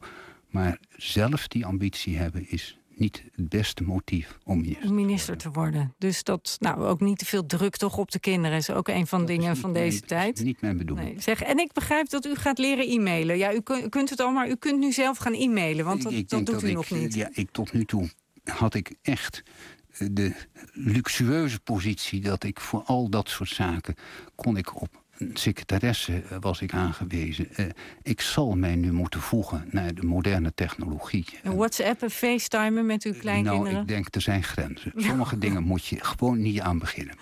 Maar 0.49 0.79
zelf 0.97 1.49
die 1.49 1.67
ambitie 1.67 2.17
hebben 2.17 2.51
is 2.51 2.79
niet 2.99 3.25
het 3.35 3.49
beste 3.49 3.83
motief 3.83 4.39
om 4.45 4.61
minister, 4.61 4.95
minister 4.95 5.37
te, 5.37 5.51
worden. 5.51 5.73
te 5.73 5.79
worden. 5.79 5.95
Dus 5.99 6.25
dat, 6.25 6.57
nou, 6.59 6.85
ook 6.85 7.01
niet 7.01 7.19
te 7.19 7.25
veel 7.27 7.47
druk 7.47 7.77
toch 7.77 7.97
op 7.97 8.11
de 8.11 8.19
kinderen 8.19 8.57
is 8.57 8.71
ook 8.71 8.89
een 8.89 9.07
van 9.07 9.21
de 9.21 9.27
dingen 9.27 9.57
van 9.57 9.73
deze 9.73 10.01
tijd. 10.01 10.43
niet 10.43 10.61
mijn 10.61 10.77
bedoeling. 10.77 11.09
Nee, 11.09 11.21
zeg, 11.21 11.43
en 11.43 11.59
ik 11.59 11.73
begrijp 11.73 12.09
dat 12.09 12.27
u 12.27 12.35
gaat 12.35 12.59
leren 12.59 12.89
e-mailen. 12.89 13.39
Ja, 13.39 13.53
u, 13.53 13.61
kunt 13.89 14.11
het 14.11 14.21
al, 14.21 14.31
maar 14.31 14.49
u 14.49 14.55
kunt 14.55 14.79
nu 14.79 14.93
zelf 14.93 15.19
gaan 15.19 15.35
e-mailen, 15.35 15.85
want 15.85 16.03
dat, 16.03 16.29
dat 16.29 16.47
doet 16.47 16.63
u 16.63 16.73
nog 16.73 16.91
niet. 16.91 17.15
Ja, 17.15 17.29
ik 17.33 17.51
tot 17.51 17.73
nu 17.73 17.85
toe 17.85 18.11
had 18.45 18.75
ik 18.75 18.95
echt 19.03 19.43
de 19.99 20.35
luxueuze 20.73 21.61
positie 21.61 22.21
dat 22.21 22.45
ik 22.45 22.61
voor 22.61 22.83
al 22.83 23.09
dat 23.09 23.29
soort 23.29 23.49
zaken 23.49 23.95
kon 24.35 24.57
ik 24.57 24.81
op 24.81 25.07
een 25.19 25.31
secretaresse 25.37 26.23
eh, 26.23 26.37
was 26.41 26.61
ik 26.61 26.73
aangewezen. 26.73 27.49
Uh, 27.57 27.67
ik 28.03 28.21
zal 28.21 28.57
mij 28.57 28.75
nu 28.75 28.93
moeten 28.93 29.21
voegen 29.21 29.69
naar 29.71 29.95
de 29.95 30.03
moderne 30.03 30.55
technologie. 30.55 31.27
WhatsAppen, 31.43 32.11
FaceTimen 32.11 32.87
met 32.87 33.05
uw 33.05 33.13
kleinkinderen? 33.13 33.73
Nou, 33.73 33.83
ik 33.83 33.89
denk 33.89 34.15
er 34.15 34.21
zijn 34.21 34.43
grenzen. 34.43 34.93
Sommige 34.97 35.39
dingen 35.39 35.63
moet 35.63 35.87
je 35.87 36.05
gewoon 36.05 36.41
niet 36.41 36.61
aan 36.61 36.79
beginnen. 36.79 37.15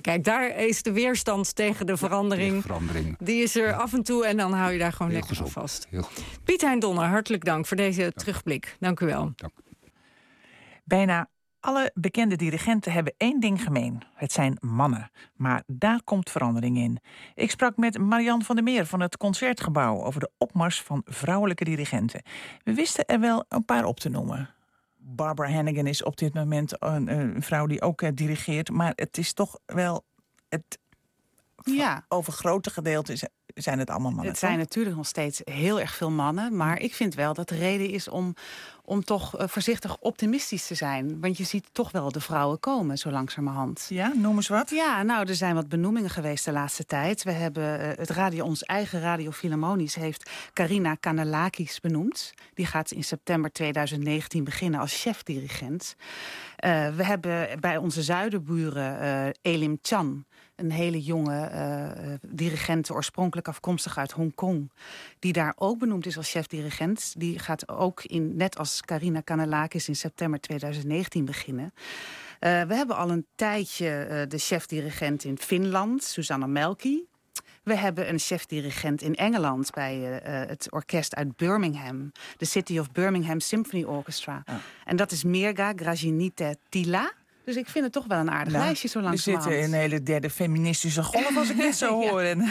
Kijk, 0.00 0.24
daar 0.24 0.56
is 0.56 0.82
de 0.82 0.92
weerstand 0.92 1.54
tegen 1.54 1.86
de 1.86 1.96
verandering. 1.96 2.54
Ja, 2.54 2.60
verandering. 2.60 3.16
Die 3.18 3.42
is 3.42 3.56
er 3.56 3.74
af 3.74 3.92
en 3.92 4.02
toe 4.02 4.26
en 4.26 4.36
dan 4.36 4.52
hou 4.52 4.72
je 4.72 4.78
daar 4.78 4.92
gewoon 4.92 5.12
Heel 5.12 5.20
lekker 5.20 5.40
aan 5.40 5.50
vast. 5.50 5.86
Heel 5.90 6.02
goed. 6.02 6.24
Piet 6.44 6.60
Hein 6.60 6.78
Donner, 6.78 7.04
hartelijk 7.04 7.44
dank 7.44 7.66
voor 7.66 7.76
deze 7.76 8.12
terugblik. 8.14 8.76
Dank 8.80 9.00
u 9.00 9.06
wel. 9.06 9.32
Dank. 9.36 9.52
Bijna 10.84 11.28
alle 11.60 11.90
bekende 11.94 12.36
dirigenten 12.36 12.92
hebben 12.92 13.14
één 13.16 13.40
ding 13.40 13.62
gemeen. 13.62 14.02
Het 14.14 14.32
zijn 14.32 14.56
mannen. 14.60 15.10
Maar 15.34 15.62
daar 15.66 16.02
komt 16.04 16.30
verandering 16.30 16.76
in. 16.76 16.98
Ik 17.34 17.50
sprak 17.50 17.76
met 17.76 17.98
Marian 17.98 18.42
van 18.42 18.54
der 18.54 18.64
Meer 18.64 18.86
van 18.86 19.00
het 19.00 19.16
Concertgebouw... 19.16 20.02
over 20.02 20.20
de 20.20 20.30
opmars 20.38 20.82
van 20.82 21.02
vrouwelijke 21.04 21.64
dirigenten. 21.64 22.22
We 22.64 22.74
wisten 22.74 23.04
er 23.04 23.20
wel 23.20 23.44
een 23.48 23.64
paar 23.64 23.84
op 23.84 24.00
te 24.00 24.08
noemen. 24.08 24.50
Barbara 24.96 25.50
Hannigan 25.52 25.86
is 25.86 26.02
op 26.02 26.16
dit 26.16 26.34
moment 26.34 26.82
een, 26.82 27.08
een 27.08 27.42
vrouw 27.42 27.66
die 27.66 27.82
ook 27.82 28.02
eh, 28.02 28.10
dirigeert... 28.14 28.70
maar 28.70 28.92
het 28.94 29.18
is 29.18 29.32
toch 29.32 29.58
wel 29.66 30.04
het 30.48 30.78
Ja. 31.64 32.04
overgrote 32.08 32.70
gedeelte 32.70 33.12
is- 33.12 33.24
zijn 33.54 33.78
het 33.78 33.90
allemaal 33.90 34.10
mannen. 34.10 34.30
Het 34.30 34.38
zijn 34.38 34.52
toch? 34.52 34.60
natuurlijk 34.60 34.96
nog 34.96 35.06
steeds 35.06 35.40
heel 35.44 35.80
erg 35.80 35.94
veel 35.94 36.10
mannen. 36.10 36.56
Maar 36.56 36.80
ik 36.80 36.94
vind 36.94 37.14
wel 37.14 37.34
dat 37.34 37.48
de 37.48 37.56
reden 37.56 37.90
is 37.90 38.08
om, 38.08 38.34
om 38.84 39.04
toch 39.04 39.36
eh, 39.36 39.48
voorzichtig 39.48 39.96
optimistisch 39.98 40.66
te 40.66 40.74
zijn. 40.74 41.20
Want 41.20 41.36
je 41.36 41.44
ziet 41.44 41.68
toch 41.72 41.90
wel 41.90 42.12
de 42.12 42.20
vrouwen 42.20 42.60
komen, 42.60 42.98
zo 42.98 43.10
langzamerhand. 43.10 43.86
Ja, 43.88 44.12
noem 44.14 44.36
eens 44.36 44.48
wat. 44.48 44.70
Ja, 44.70 45.02
nou, 45.02 45.28
er 45.28 45.34
zijn 45.34 45.54
wat 45.54 45.68
benoemingen 45.68 46.10
geweest 46.10 46.44
de 46.44 46.52
laatste 46.52 46.84
tijd. 46.84 47.22
We 47.22 47.30
hebben 47.32 47.80
eh, 47.80 47.98
het 47.98 48.10
radio, 48.10 48.44
ons 48.44 48.62
eigen 48.62 49.00
Radio 49.00 49.30
Philharmonisch 49.30 49.94
heeft 49.94 50.30
Carina 50.52 50.94
Kanalakis 50.94 51.80
benoemd. 51.80 52.34
Die 52.54 52.66
gaat 52.66 52.90
in 52.90 53.04
september 53.04 53.52
2019 53.52 54.44
beginnen 54.44 54.80
als 54.80 55.00
chef-dirigent. 55.00 55.96
Eh, 56.56 56.88
we 56.94 57.04
hebben 57.04 57.60
bij 57.60 57.76
onze 57.76 58.02
zuidenburen 58.02 59.34
Elim 59.42 59.78
Chan, 59.82 60.24
een 60.60 60.70
hele 60.70 61.02
jonge 61.02 61.44
eh, 61.44 62.12
dirigent, 62.26 62.90
oorspronkelijk 62.90 63.48
afkomstig 63.48 63.98
uit 63.98 64.12
Hongkong, 64.12 64.70
die 65.18 65.32
daar 65.32 65.54
ook 65.56 65.78
benoemd 65.78 66.06
is 66.06 66.16
als 66.16 66.30
chef-dirigent. 66.30 67.14
Die 67.18 67.38
gaat 67.38 67.68
ook 67.68 68.04
in, 68.04 68.36
net 68.36 68.58
als 68.58 68.80
Carina 68.80 69.20
Kanalakis 69.20 69.88
in 69.88 69.96
september 69.96 70.40
2019 70.40 71.24
beginnen. 71.24 71.72
Eh, 72.38 72.62
we 72.62 72.74
hebben 72.74 72.96
al 72.96 73.10
een 73.10 73.26
tijdje 73.34 74.24
de 74.28 74.38
chef-dirigent 74.38 75.24
in 75.24 75.38
Finland, 75.38 76.02
Susanna 76.04 76.46
Melki. 76.46 77.08
We 77.62 77.76
hebben 77.76 78.08
een 78.08 78.18
chef-dirigent 78.18 79.02
in 79.02 79.14
Engeland 79.14 79.70
bij 79.70 79.96
het 80.24 80.66
orkest 80.70 81.14
uit 81.14 81.36
Birmingham. 81.36 82.12
De 82.36 82.44
City 82.44 82.78
of 82.78 82.90
Birmingham 82.90 83.40
Symphony 83.40 83.84
Orchestra. 83.84 84.44
En 84.84 84.96
dat 84.96 85.10
is 85.10 85.24
Mirga 85.24 85.72
Grazinite 85.76 86.56
Tila. 86.68 87.12
Dus 87.50 87.58
ik 87.58 87.68
vind 87.68 87.84
het 87.84 87.92
toch 87.92 88.06
wel 88.06 88.18
een 88.18 88.30
aardig 88.30 88.52
Nou, 88.52 88.64
lijstje 88.64 88.88
zo 88.88 88.98
We 88.98 89.04
langzamerhand. 89.04 89.52
zitten 89.52 89.68
in 89.68 89.74
een 89.74 89.80
hele 89.80 90.02
derde 90.02 90.30
feministische 90.30 91.02
golf, 91.02 91.36
als 91.36 91.50
ik 91.50 91.56
dit 91.56 91.76
zo 91.76 92.00
hoor. 92.08 92.20
En, 92.20 92.38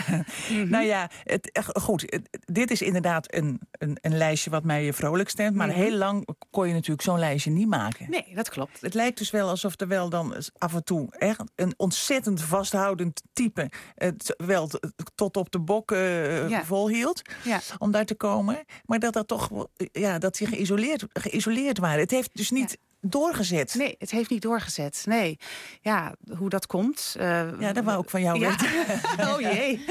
Nou 0.69 0.85
ja, 0.85 1.09
het, 1.23 1.51
eh, 1.51 1.63
goed, 1.63 2.01
het- 2.01 2.29
dit 2.45 2.71
is 2.71 2.81
inderdaad 2.81 3.33
een, 3.35 3.61
een, 3.71 3.97
een 4.01 4.17
lijstje 4.17 4.49
wat 4.49 4.63
mij 4.63 4.93
vrolijk 4.93 5.29
stemt. 5.29 5.55
Maar 5.55 5.67
Mhm. 5.67 5.75
heel 5.77 5.91
lang 5.97 6.27
kon 6.49 6.67
je 6.67 6.73
natuurlijk 6.73 7.01
zo'n 7.01 7.19
lijstje 7.19 7.51
niet 7.51 7.67
maken. 7.67 8.09
Nee, 8.09 8.31
dat 8.33 8.49
klopt. 8.49 8.81
Het 8.81 8.93
lijkt 8.93 9.17
dus 9.17 9.31
wel 9.31 9.49
alsof 9.49 9.79
er 9.79 9.87
wel 9.87 10.09
dan 10.09 10.35
af 10.57 10.73
en 10.73 10.83
toe 10.83 11.07
echt 11.17 11.43
een 11.55 11.73
ontzettend 11.77 12.41
vasthoudend 12.41 13.21
type... 13.33 13.69
het 13.95 14.33
wel 14.37 14.67
t- 14.67 14.79
tot 15.15 15.37
op 15.37 15.51
de 15.51 15.59
bok 15.59 15.91
eh, 15.91 16.49
Ja. 16.49 16.65
volhield 16.65 17.21
Ja. 17.43 17.59
om 17.77 17.91
daar 17.91 18.05
te 18.05 18.15
komen. 18.15 18.59
Maar 18.85 18.99
dat 18.99 19.13
dat 19.13 19.27
toch 19.27 19.67
ja, 19.91 20.17
dat 20.17 20.37
die 20.37 20.47
geïsoleerd, 20.47 21.05
geïsoleerd 21.13 21.77
waren. 21.77 21.99
Het 21.99 22.11
heeft 22.11 22.29
dus 22.33 22.51
niet 22.51 22.77
doorgezet. 23.01 23.73
Nee, 23.77 23.95
het 23.99 24.11
heeft 24.11 24.29
niet 24.29 24.41
doorgezet. 24.41 25.03
Nee. 25.05 25.37
Ja, 25.81 26.15
hoe 26.37 26.49
dat 26.49 26.65
komt. 26.67 27.15
eh, 27.19 27.59
Ja, 27.59 27.73
dat 27.73 27.83
wou 27.83 28.01
ik 28.03 28.09
van 28.09 28.21
jou 28.21 28.39
Ja. 28.39 28.49
weten. 28.49 28.67
oh 29.29 29.39
jee. 29.39 29.85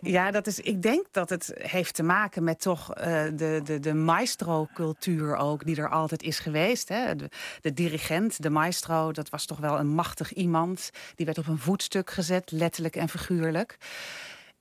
Ja, 0.00 0.30
dat 0.30 0.46
is, 0.46 0.60
ik 0.60 0.82
denk 0.82 1.06
dat 1.10 1.30
het 1.30 1.52
heeft 1.56 1.94
te 1.94 2.02
maken 2.02 2.44
met 2.44 2.60
toch 2.60 2.94
eh, 2.94 3.22
de, 3.34 3.60
de, 3.64 3.80
de 3.80 3.94
maestro-cultuur 3.94 5.36
ook, 5.36 5.64
die 5.64 5.76
er 5.76 5.88
altijd 5.90 6.22
is 6.22 6.38
geweest. 6.38 6.88
Hè. 6.88 7.16
De, 7.16 7.28
de 7.60 7.72
dirigent, 7.72 8.42
de 8.42 8.50
maestro, 8.50 9.12
dat 9.12 9.28
was 9.28 9.44
toch 9.44 9.58
wel 9.58 9.78
een 9.78 9.88
machtig 9.88 10.32
iemand. 10.32 10.90
Die 11.14 11.26
werd 11.26 11.38
op 11.38 11.46
een 11.46 11.58
voetstuk 11.58 12.10
gezet, 12.10 12.50
letterlijk 12.50 12.96
en 12.96 13.08
figuurlijk. 13.08 13.76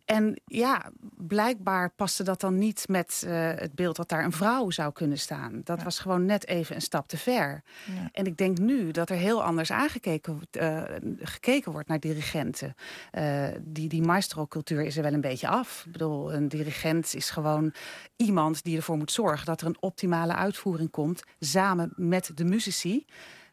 En 0.06 0.41
ja, 0.46 0.91
blijkbaar 1.18 1.89
paste 1.89 2.24
dat 2.24 2.41
dan 2.41 2.58
niet 2.58 2.88
met 2.88 3.24
eh, 3.28 3.52
het 3.56 3.74
beeld 3.74 3.96
dat 3.96 4.10
daar 4.10 4.24
een 4.24 4.32
vrouw 4.32 4.70
zou 4.70 4.94
kunnen 4.94 5.20
staan. 5.20 5.62
Dat 5.63 5.84
was 5.84 6.00
gewoon 6.00 6.26
net 6.26 6.48
even 6.48 6.76
een 6.76 6.82
stap 6.82 7.08
te 7.08 7.18
ver. 7.18 7.63
Ja. 7.86 8.10
En 8.12 8.26
ik 8.26 8.38
denk 8.38 8.58
nu 8.58 8.91
dat 8.91 9.10
er 9.10 9.15
heel 9.15 9.44
anders 9.44 9.72
aangekeken 9.72 10.34
wordt, 10.34 10.56
eh, 10.56 10.84
gekeken 11.20 11.72
wordt 11.72 11.88
naar 11.88 12.00
dirigenten. 12.00 12.76
Eh, 13.12 13.48
die 13.62 13.89
die 13.89 14.02
maestro-cultuur 14.02 14.82
is 14.82 14.98
er 14.98 15.04
wel 15.04 15.13
een 15.13 15.22
beetje 15.22 15.48
af. 15.48 15.84
Ik 15.86 15.91
bedoel, 15.91 16.34
een 16.34 16.48
dirigent 16.48 17.15
is 17.15 17.30
gewoon 17.30 17.74
iemand 18.15 18.63
die 18.63 18.78
ervoor 18.78 18.98
moet 18.98 19.12
zorgen... 19.12 19.46
dat 19.46 19.62
er 19.62 19.68
een 19.68 19.78
optimale 19.80 20.34
uitvoering 20.34 20.91
komt, 20.91 21.24
samen 21.39 21.94
met 21.96 22.32
de 22.36 22.46
muzici... 22.46 23.06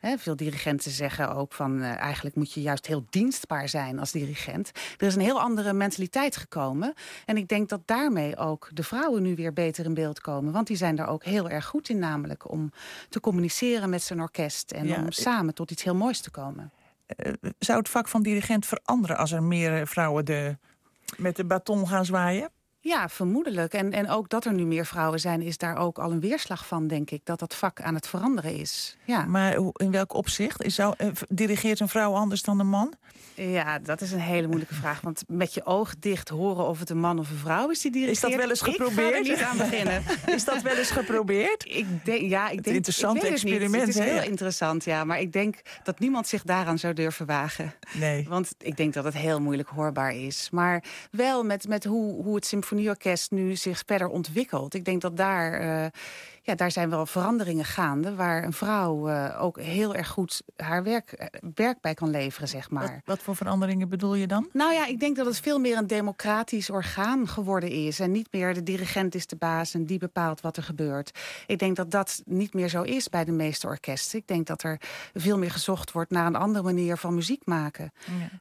Hè, 0.03 0.19
veel 0.19 0.37
dirigenten 0.37 0.91
zeggen 0.91 1.35
ook 1.35 1.53
van 1.53 1.83
eh, 1.83 1.97
eigenlijk 1.97 2.35
moet 2.35 2.53
je 2.53 2.61
juist 2.61 2.87
heel 2.87 3.05
dienstbaar 3.11 3.69
zijn 3.69 3.99
als 3.99 4.13
dirigent. 4.13 4.71
Er 4.99 5.07
is 5.07 5.15
een 5.15 5.21
heel 5.21 5.41
andere 5.41 5.73
mentaliteit 5.73 6.37
gekomen. 6.37 6.95
En 7.27 7.37
ik 7.37 7.49
denk 7.49 7.69
dat 7.69 7.81
daarmee 7.85 8.37
ook 8.37 8.69
de 8.73 8.83
vrouwen 8.83 9.23
nu 9.23 9.35
weer 9.35 9.53
beter 9.53 9.85
in 9.85 9.95
beeld 9.95 10.21
komen. 10.21 10.53
Want 10.53 10.67
die 10.67 10.77
zijn 10.77 10.97
daar 10.97 11.09
ook 11.09 11.25
heel 11.25 11.51
erg 11.51 11.65
goed 11.65 11.89
in 11.89 11.99
namelijk 11.99 12.51
om 12.51 12.73
te 13.09 13.21
communiceren 13.21 13.91
met 13.91 14.03
zijn 14.03 14.21
orkest. 14.21 14.71
En 14.71 14.87
Ja, 14.87 14.97
om 14.97 15.13
samen 15.13 15.55
tot 15.55 15.71
iets 15.71 15.83
heel 15.83 15.95
moois 15.95 16.21
te 16.21 16.31
komen. 16.31 16.73
Zou 17.59 17.79
het 17.79 17.89
vak 17.89 18.09
van 18.09 18.23
dirigent 18.23 18.67
veranderen 18.67 19.17
als 19.17 19.33
er 19.33 19.43
meer 19.43 19.81
eh, 19.81 19.87
vrouwen 19.87 20.25
de, 20.25 20.57
met 21.17 21.37
de 21.37 21.45
baton 21.45 21.89
gaan 21.89 22.05
zwaaien? 22.05 22.51
Ja, 22.85 23.09
vermoedelijk. 23.09 23.75
En, 23.75 23.93
en 23.93 24.11
ook 24.11 24.29
dat 24.29 24.45
er 24.45 24.53
nu 24.53 24.65
meer 24.65 24.87
vrouwen 24.87 25.21
zijn, 25.21 25.43
is 25.43 25.59
daar 25.59 25.77
ook 25.77 25.99
al 25.99 26.11
een 26.11 26.21
weerslag 26.21 26.67
van, 26.67 26.87
denk 26.87 27.11
ik. 27.11 27.21
Dat 27.25 27.39
dat 27.39 27.55
vak 27.55 27.81
aan 27.81 27.95
het 27.95 28.09
veranderen 28.09 28.57
is. 28.57 28.97
Ja, 29.05 29.25
Maar 29.25 29.57
in 29.77 29.91
welk 29.91 30.15
opzicht? 30.15 30.63
Is 30.63 30.75
Zou, 30.75 30.95
eh, 30.99 31.09
dirigeert 31.29 31.81
een 31.81 31.89
vrouw 31.89 32.13
anders 32.13 32.43
dan 32.43 32.59
een 32.59 32.69
man? 32.69 32.95
ja 33.35 33.79
dat 33.79 34.01
is 34.01 34.13
een 34.13 34.19
hele 34.21 34.47
moeilijke 34.47 34.75
vraag. 34.75 35.01
Want 35.01 35.25
met 35.29 35.55
je 35.55 35.65
oog 35.65 35.95
dicht 35.99 36.29
horen 36.29 36.67
of 36.67 36.79
het 36.79 36.91
een 36.91 36.99
man 36.99 37.19
of 37.19 37.31
een 37.31 37.37
vrouw 37.37 37.71
is 37.71 37.81
die 37.81 37.91
dirigeert... 37.91 38.17
Is 38.17 38.23
dat 38.23 38.35
wel 38.35 38.49
eens 38.49 38.61
Ik 38.61 38.67
ga 38.67 38.73
geprobeerd? 38.73 39.15
er 39.15 39.33
niet 39.33 39.43
aan 39.43 39.57
beginnen. 39.57 40.03
Is 40.37 40.45
dat 40.45 40.63
wel 40.63 40.77
eens 40.77 40.91
geprobeerd? 40.91 41.65
Ik 41.69 42.05
denk, 42.05 42.21
ja, 42.21 42.49
ik 42.49 42.65
denk, 42.65 42.77
interessante 42.77 43.17
ik 43.17 43.23
weet 43.23 43.33
het 43.33 43.43
experiment, 43.43 43.87
Het 43.87 43.97
is 43.97 44.13
heel 44.13 44.23
interessant, 44.23 44.85
ja. 44.85 45.05
Maar 45.05 45.21
ik 45.21 45.33
denk 45.33 45.61
dat 45.83 45.99
niemand 45.99 46.27
zich 46.27 46.43
daaraan 46.43 46.79
zou 46.79 46.95
durven 46.95 47.27
wagen. 47.27 47.75
Nee. 47.93 48.27
Want 48.29 48.55
ik 48.59 48.77
denk 48.77 48.95
dat 48.95 49.05
het 49.05 49.15
heel 49.15 49.41
moeilijk 49.41 49.69
hoorbaar 49.69 50.15
is. 50.15 50.49
Maar 50.51 50.85
wel 51.11 51.45
met, 51.45 51.69
met 51.69 51.85
hoe, 51.85 52.23
hoe 52.23 52.35
het 52.35 52.47
symfonieorkest 52.73 53.31
nu 53.31 53.57
zich 53.57 53.83
verder 53.87 54.09
ontwikkelt. 54.09 54.75
Ik 54.75 54.85
denk 54.85 55.01
dat 55.01 55.17
daar, 55.17 55.53
eh, 55.53 55.91
ja, 56.45 56.55
daar 56.55 56.71
zijn 56.71 56.91
wel 56.91 57.07
veranderingen 57.07 57.65
gaande... 57.65 58.15
waar 58.15 58.45
een 58.45 58.53
vrouw 58.53 59.09
eh, 59.09 59.43
ook 59.43 59.61
heel 59.61 59.95
erg 59.95 60.09
goed 60.09 60.43
haar 60.57 60.83
werk, 60.83 61.13
eh, 61.13 61.27
werk 61.55 61.81
bij 61.81 61.95
kan 61.95 62.11
leveren, 62.11 62.49
zeg 62.49 62.71
maar. 62.71 62.91
Wat, 62.93 63.01
wat 63.05 63.23
voor 63.23 63.37
veranderingen 63.37 63.89
bedoel 63.89 64.15
je 64.15 64.27
dan? 64.27 64.49
Nou 64.53 64.73
ja, 64.73 64.87
ik 64.87 65.01
denk 65.01 65.17
dat 65.17 65.27
het 65.27 65.41
veel 65.41 65.59
meer 65.59 65.77
een 65.77 65.87
democratisch 65.87 66.71
orgaan 66.71 67.29
geworden 67.29 67.71
is. 67.71 68.01
En 68.01 68.13
niet 68.13 68.29
meer 68.31 68.55
de 68.55 68.63
dirigent 68.63 69.15
is 69.15 69.27
de 69.27 69.37
baas 69.37 69.75
en 69.75 69.85
die 69.85 69.99
bepaalt 69.99 70.41
wat 70.41 70.57
er 70.57 70.63
gebeurt. 70.63 71.19
Ik 71.47 71.59
denk 71.59 71.77
dat 71.77 71.91
dat 71.91 72.23
niet 72.25 72.55
meer 72.55 72.69
zo 72.69 72.83
is 72.83 73.09
bij 73.09 73.25
de 73.25 73.33
meeste 73.33 73.67
orkesten. 73.67 74.19
Ik 74.19 74.27
denk 74.27 74.47
dat 74.47 74.63
er 74.63 74.81
veel 75.15 75.39
meer 75.39 75.51
gezocht 75.51 75.93
wordt 75.93 76.11
naar 76.11 76.27
een 76.27 76.37
andere 76.37 76.65
manier 76.65 76.97
van 76.97 77.15
muziek 77.15 77.47
maken. 77.47 77.93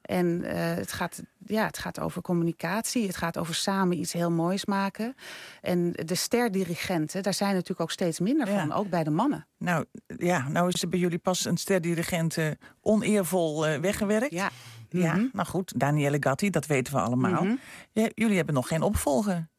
En 0.02 0.44
eh, 0.44 0.76
het, 0.76 0.92
gaat, 0.92 1.22
ja, 1.46 1.66
het 1.66 1.78
gaat 1.78 2.00
over 2.00 2.22
communicatie. 2.22 3.08
Het 3.08 3.18
gaat 3.18 3.38
over 3.38 3.56
samen 3.56 4.00
iets 4.00 4.14
heel 4.14 4.32
moois 4.32 4.66
maken. 4.66 5.16
En 5.62 5.92
de 5.92 6.16
sterdirigenten, 6.16 7.24
daar 7.24 7.34
zijn 7.34 7.54
natuurlijk 7.54 7.82
ook 7.82 7.91
steeds 7.92 8.20
minder 8.20 8.50
Ja. 8.50 8.60
van. 8.60 8.72
Ook 8.74 8.90
bij 8.90 9.04
de 9.04 9.10
mannen. 9.10 9.48
Nou, 9.58 9.86
ja, 10.18 10.48
nou 10.48 10.68
is 10.68 10.82
er 10.82 10.90
bij 10.90 11.00
jullie 11.00 11.18
pas 11.20 11.46
een 11.46 11.58
sterdirigent 11.58 12.38
eh, 12.38 12.48
oneervol 12.82 13.68
eh, 13.68 13.80
weggewerkt. 13.80 14.32
Ja. 14.32 14.50
Ja, 14.90 15.14
Mhm. 15.14 15.26
nou 15.34 15.48
goed, 15.48 15.80
Danielle 15.80 16.18
Gatti, 16.20 16.50
dat 16.50 16.66
weten 16.66 16.94
we 16.94 17.00
allemaal. 17.00 17.44
Mhm. 17.44 17.56
Ja, 17.92 18.10
jullie 18.16 18.36
hebben 18.38 18.54
nog 18.56 18.68
geen 18.68 18.82
opvolger. 18.82 19.50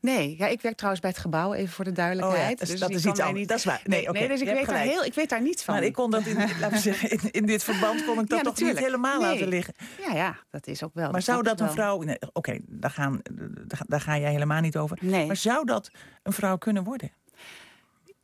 Nee, 0.00 0.36
ja, 0.38 0.46
ik 0.46 0.60
werk 0.60 0.74
trouwens 0.74 1.02
bij 1.02 1.10
het 1.10 1.20
gebouw, 1.20 1.52
even 1.54 1.72
voor 1.74 1.84
de 1.84 1.92
duidelijkheid. 1.92 2.42
Oh 2.44 2.48
ja, 2.66 2.72
dus 2.72 2.80
dat 2.80 2.88
je 2.88 2.94
is 2.94 3.04
iets 3.06 3.20
anders. 3.20 3.46
Dat 3.46 3.58
is 3.58 3.64
waar. 3.64 3.80
Nee, 3.84 3.98
Nee, 4.00 4.08
oké, 4.08 4.18
nee, 4.18 4.28
dus 4.28 4.40
ik 4.40 4.46
weet, 4.48 4.66
daar 4.66 4.76
heel, 4.78 5.04
ik 5.04 5.14
weet 5.14 5.28
daar 5.28 5.42
niets 5.42 5.64
van. 5.64 5.74
Maar 5.74 5.82
ik 5.82 5.92
kon 5.92 6.10
dat 6.10 6.26
in, 6.26 6.36
laten 6.60 6.78
zeggen, 6.78 7.10
in, 7.10 7.20
in 7.30 7.46
dit 7.46 7.64
verband 7.64 8.04
kon 8.04 8.18
ik 8.18 8.28
dat 8.28 8.38
Ja, 8.38 8.44
toch 8.44 8.52
natuurlijk. 8.52 8.78
niet 8.78 8.86
helemaal 8.86 9.20
Nee. 9.20 9.30
laten 9.32 9.48
liggen. 9.48 9.74
Ja, 10.06 10.14
ja, 10.14 10.36
dat 10.50 10.66
is 10.66 10.82
ook 10.82 10.94
wel. 10.94 11.10
Maar 11.10 11.22
zou 11.22 11.42
dat 11.42 11.60
een 11.60 11.66
wel. 11.66 11.74
vrouw... 11.74 12.00
nee, 12.02 12.16
Oké, 12.32 12.58
daar, 12.66 12.90
gaan, 12.90 13.20
daar, 13.66 13.80
daar 13.86 14.00
ga 14.00 14.18
jij 14.18 14.30
helemaal 14.30 14.60
niet 14.60 14.76
over. 14.76 14.98
Nee. 15.00 15.26
Maar 15.26 15.36
zou 15.36 15.64
dat 15.64 15.90
een 16.22 16.32
vrouw 16.32 16.56
kunnen 16.56 16.84
worden? 16.84 17.10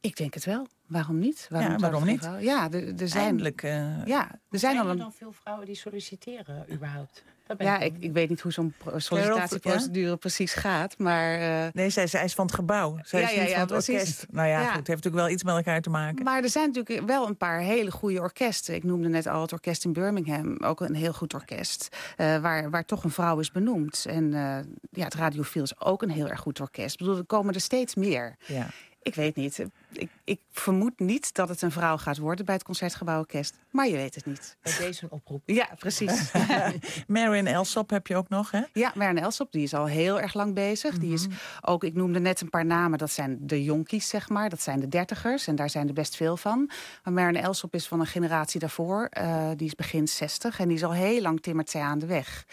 Ik 0.03 0.17
denk 0.17 0.35
het 0.35 0.45
wel. 0.45 0.67
Waarom 0.87 1.19
niet? 1.19 1.47
Waarom, 1.51 1.71
ja, 1.71 1.79
waarom 1.79 2.05
niet? 2.05 2.29
Ja, 2.41 2.71
er, 2.71 3.01
er 3.01 3.09
zijn... 3.09 3.25
Eindelijk. 3.25 3.63
Uh... 3.63 3.71
Ja, 4.05 4.31
er 4.31 4.59
zijn, 4.59 4.75
zijn 4.75 4.89
al 4.89 4.97
dan 4.97 5.13
veel 5.13 5.33
vrouwen 5.33 5.67
die 5.67 5.75
solliciteren 5.75 6.67
überhaupt? 6.73 7.25
Ja, 7.59 7.79
ik, 7.79 7.95
ik, 7.99 8.13
weet 8.13 8.29
niet 8.29 8.41
hoe 8.41 8.53
zo'n 8.53 8.75
sollicitatieprocedure 8.97 10.17
precies 10.17 10.55
gaat, 10.55 10.99
maar... 10.99 11.41
Uh... 11.41 11.73
Nee, 11.73 11.91
zij, 11.91 12.07
zij, 12.07 12.25
is 12.25 12.35
van 12.35 12.47
het 12.47 12.55
gebouw. 12.55 12.99
Zij 13.03 13.21
ja, 13.21 13.29
is 13.29 13.39
niet 13.39 13.49
ja, 13.49 13.67
van 13.67 13.77
het 13.77 13.89
orkest. 13.89 14.27
Nou 14.31 14.49
ja, 14.49 14.59
goed, 14.59 14.67
het 14.67 14.87
heeft 14.87 14.89
natuurlijk 14.89 15.25
wel 15.25 15.29
iets 15.29 15.43
met 15.43 15.55
elkaar 15.55 15.81
te 15.81 15.91
maken. 15.91 16.25
Maar 16.25 16.43
er 16.43 16.49
zijn 16.49 16.71
natuurlijk 16.73 17.07
wel 17.07 17.27
een 17.27 17.37
paar 17.37 17.61
hele 17.61 17.91
goede 17.91 18.21
orkesten. 18.21 18.75
Ik 18.75 18.85
noemde 18.85 19.09
net 19.09 19.27
al 19.27 19.41
het 19.41 19.53
orkest 19.53 19.85
in 19.85 19.93
Birmingham, 19.93 20.57
ook 20.57 20.81
een 20.81 20.95
heel 20.95 21.13
goed 21.13 21.35
orkest. 21.35 21.97
Uh, 22.17 22.39
waar, 22.39 22.71
waar 22.71 22.85
toch 22.85 23.05
een 23.05 23.11
vrouw 23.11 23.39
is 23.39 23.51
benoemd. 23.51 24.07
En 24.09 24.25
uh, 24.25 24.59
ja, 24.91 25.05
het 25.05 25.15
Radiofiel 25.15 25.63
is 25.63 25.81
ook 25.81 26.03
een 26.03 26.11
heel 26.11 26.29
erg 26.29 26.41
goed 26.41 26.61
orkest. 26.61 26.93
Ik 26.93 26.99
bedoel, 26.99 27.17
er 27.17 27.25
komen 27.25 27.55
er 27.55 27.61
steeds 27.61 27.95
meer. 27.95 28.37
Ja. 28.47 28.67
Ik 29.03 29.15
weet 29.15 29.37
niet. 29.37 29.65
Ik, 29.93 30.11
ik, 30.25 30.41
vermoed 30.51 31.01
niet 31.01 31.35
dat 31.35 31.49
het 31.49 31.63
een 31.63 31.71
vrouw 31.71 31.97
gaat 31.97 32.19
worden 32.19 32.45
bij 32.45 32.55
het 32.55 32.65
Concertgebouworkest. 32.65 33.59
Maar 33.71 33.89
je 33.89 33.97
weet 33.97 34.15
het 34.15 34.27
niet. 34.27 34.57
Bij 34.63 34.77
deze 34.79 35.05
een 35.05 35.11
oproep. 35.11 35.43
Ja, 35.47 35.69
precies. 35.79 36.33
Marion 37.07 37.47
Elsop 37.47 37.91
heb 37.91 38.07
je 38.07 38.17
ook 38.17 38.29
nog, 38.29 38.51
hè? 38.51 38.61
Ja, 38.73 38.93
Marion 38.95 39.19
Elsop, 39.19 39.53
die 39.53 39.63
is 39.63 39.75
al 39.75 39.87
heel 39.87 40.21
erg 40.21 40.35
lang 40.35 40.55
bezig. 40.55 40.99
Die 40.99 41.13
is 41.13 41.27
mhm. 41.27 41.37
ook, 41.61 41.85
ik 41.85 41.95
noemde 41.95 42.21
net 42.21 42.41
een 42.41 42.51
paar 42.51 42.67
namen, 42.67 42.99
dat 42.99 43.11
zijn 43.11 43.39
de 43.41 43.65
jonkies, 43.65 44.09
zeg 44.09 44.29
maar. 44.29 44.49
Dat 44.49 44.63
zijn 44.63 44.81
de 44.81 44.89
dertigers 44.89 45.47
en 45.47 45.57
daar 45.57 45.71
zijn 45.71 45.89
er 45.89 45.95
best 45.95 46.17
veel 46.17 46.37
van. 46.37 46.71
Maar 47.05 47.13
Marion 47.13 47.43
Elsop 47.43 47.75
is 47.75 47.89
van 47.89 48.01
een 48.01 48.07
generatie 48.07 48.61
daarvoor. 48.61 49.09
Uh, 49.19 49.49
die 49.57 49.67
is 49.67 49.75
begin 49.75 50.09
60 50.09 50.59
en 50.59 50.69
die 50.69 50.77
is 50.77 50.85
al 50.85 50.93
heel 50.93 51.21
lang 51.21 51.43
timmert 51.43 51.71
zij 51.71 51.81
aan 51.81 51.99
de 51.99 52.07
weg. 52.07 52.45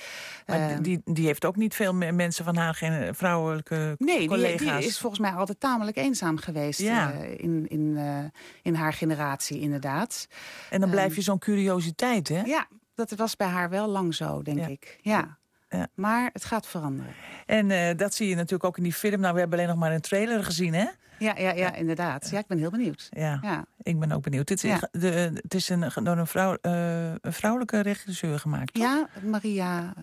Maar 0.45 0.71
uh, 0.71 0.78
die, 0.82 1.02
die 1.06 1.25
heeft 1.25 1.45
ook 1.45 1.56
niet 1.56 1.75
veel 1.75 1.93
mensen 1.93 2.45
van 2.45 2.56
haar 2.56 2.73
geen 2.73 3.15
vrouwelijke 3.15 3.95
nee, 3.97 4.28
collega's? 4.28 4.62
Nee, 4.62 4.78
die 4.78 4.88
is 4.88 4.99
volgens 4.99 5.21
mij 5.21 5.32
altijd 5.32 5.60
tamelijk 5.60 5.97
eenzaam 5.97 6.38
geweest 6.38 6.80
ja. 6.80 7.13
uh, 7.13 7.29
in, 7.38 7.68
in 7.68 7.82
uh, 7.82 8.20
in 8.62 8.74
haar 8.74 8.94
generatie 8.94 9.60
inderdaad. 9.60 10.28
En 10.70 10.80
dan 10.80 10.89
blijf 10.89 11.15
je 11.15 11.22
zo'n 11.22 11.39
curiositeit, 11.39 12.28
hè? 12.28 12.42
Ja, 12.42 12.68
dat 12.94 13.12
was 13.12 13.36
bij 13.36 13.48
haar 13.48 13.70
wel 13.70 13.88
lang 13.88 14.15
zo, 14.15 14.42
denk 14.42 14.68
ik. 14.68 15.00
Ja. 15.02 15.38
Ja. 15.70 15.88
Maar 15.94 16.30
het 16.34 16.46
gaat 16.46 16.68
veranderen. 16.68 17.13
En 17.46 17.70
uh, 17.70 17.89
dat 17.98 18.13
zie 18.13 18.30
je 18.30 18.36
natuurlijk 18.36 18.63
ook 18.63 18.78
in 18.78 18.84
die 18.84 18.94
film. 18.94 19.20
Nou, 19.20 19.34
we 19.34 19.39
hebben 19.39 19.58
alleen 19.60 19.70
nog 19.70 19.80
maar 19.80 19.94
een 19.94 20.02
trailer 20.02 20.44
gezien, 20.44 20.74
hè? 20.74 20.86
Ja, 21.20 21.38
ja, 21.38 21.52
ja, 21.52 21.74
inderdaad. 21.74 22.30
Ja, 22.30 22.39
ik 22.39 22.48
ben 22.48 22.58
heel 22.58 22.70
benieuwd. 22.70 23.08
Ja, 23.10 23.39
ja. 23.42 23.65
ik 23.82 24.00
ben 24.00 24.12
ook 24.12 24.24
benieuwd. 24.24 24.50
Het 24.50 24.63
is, 24.63 24.70
ja. 24.70 24.89
de, 24.92 25.32
het 25.34 25.54
is 25.54 25.70
een, 25.70 25.92
door 26.04 26.18
een, 26.18 26.28
vrouw, 26.28 26.58
uh, 26.62 27.12
een 27.22 27.34
vrouwelijke 27.34 27.80
regisseur 27.80 28.39
gemaakt, 28.39 28.74
toch? 28.74 28.84
Ja, 28.84 29.10
Maria 29.24 29.94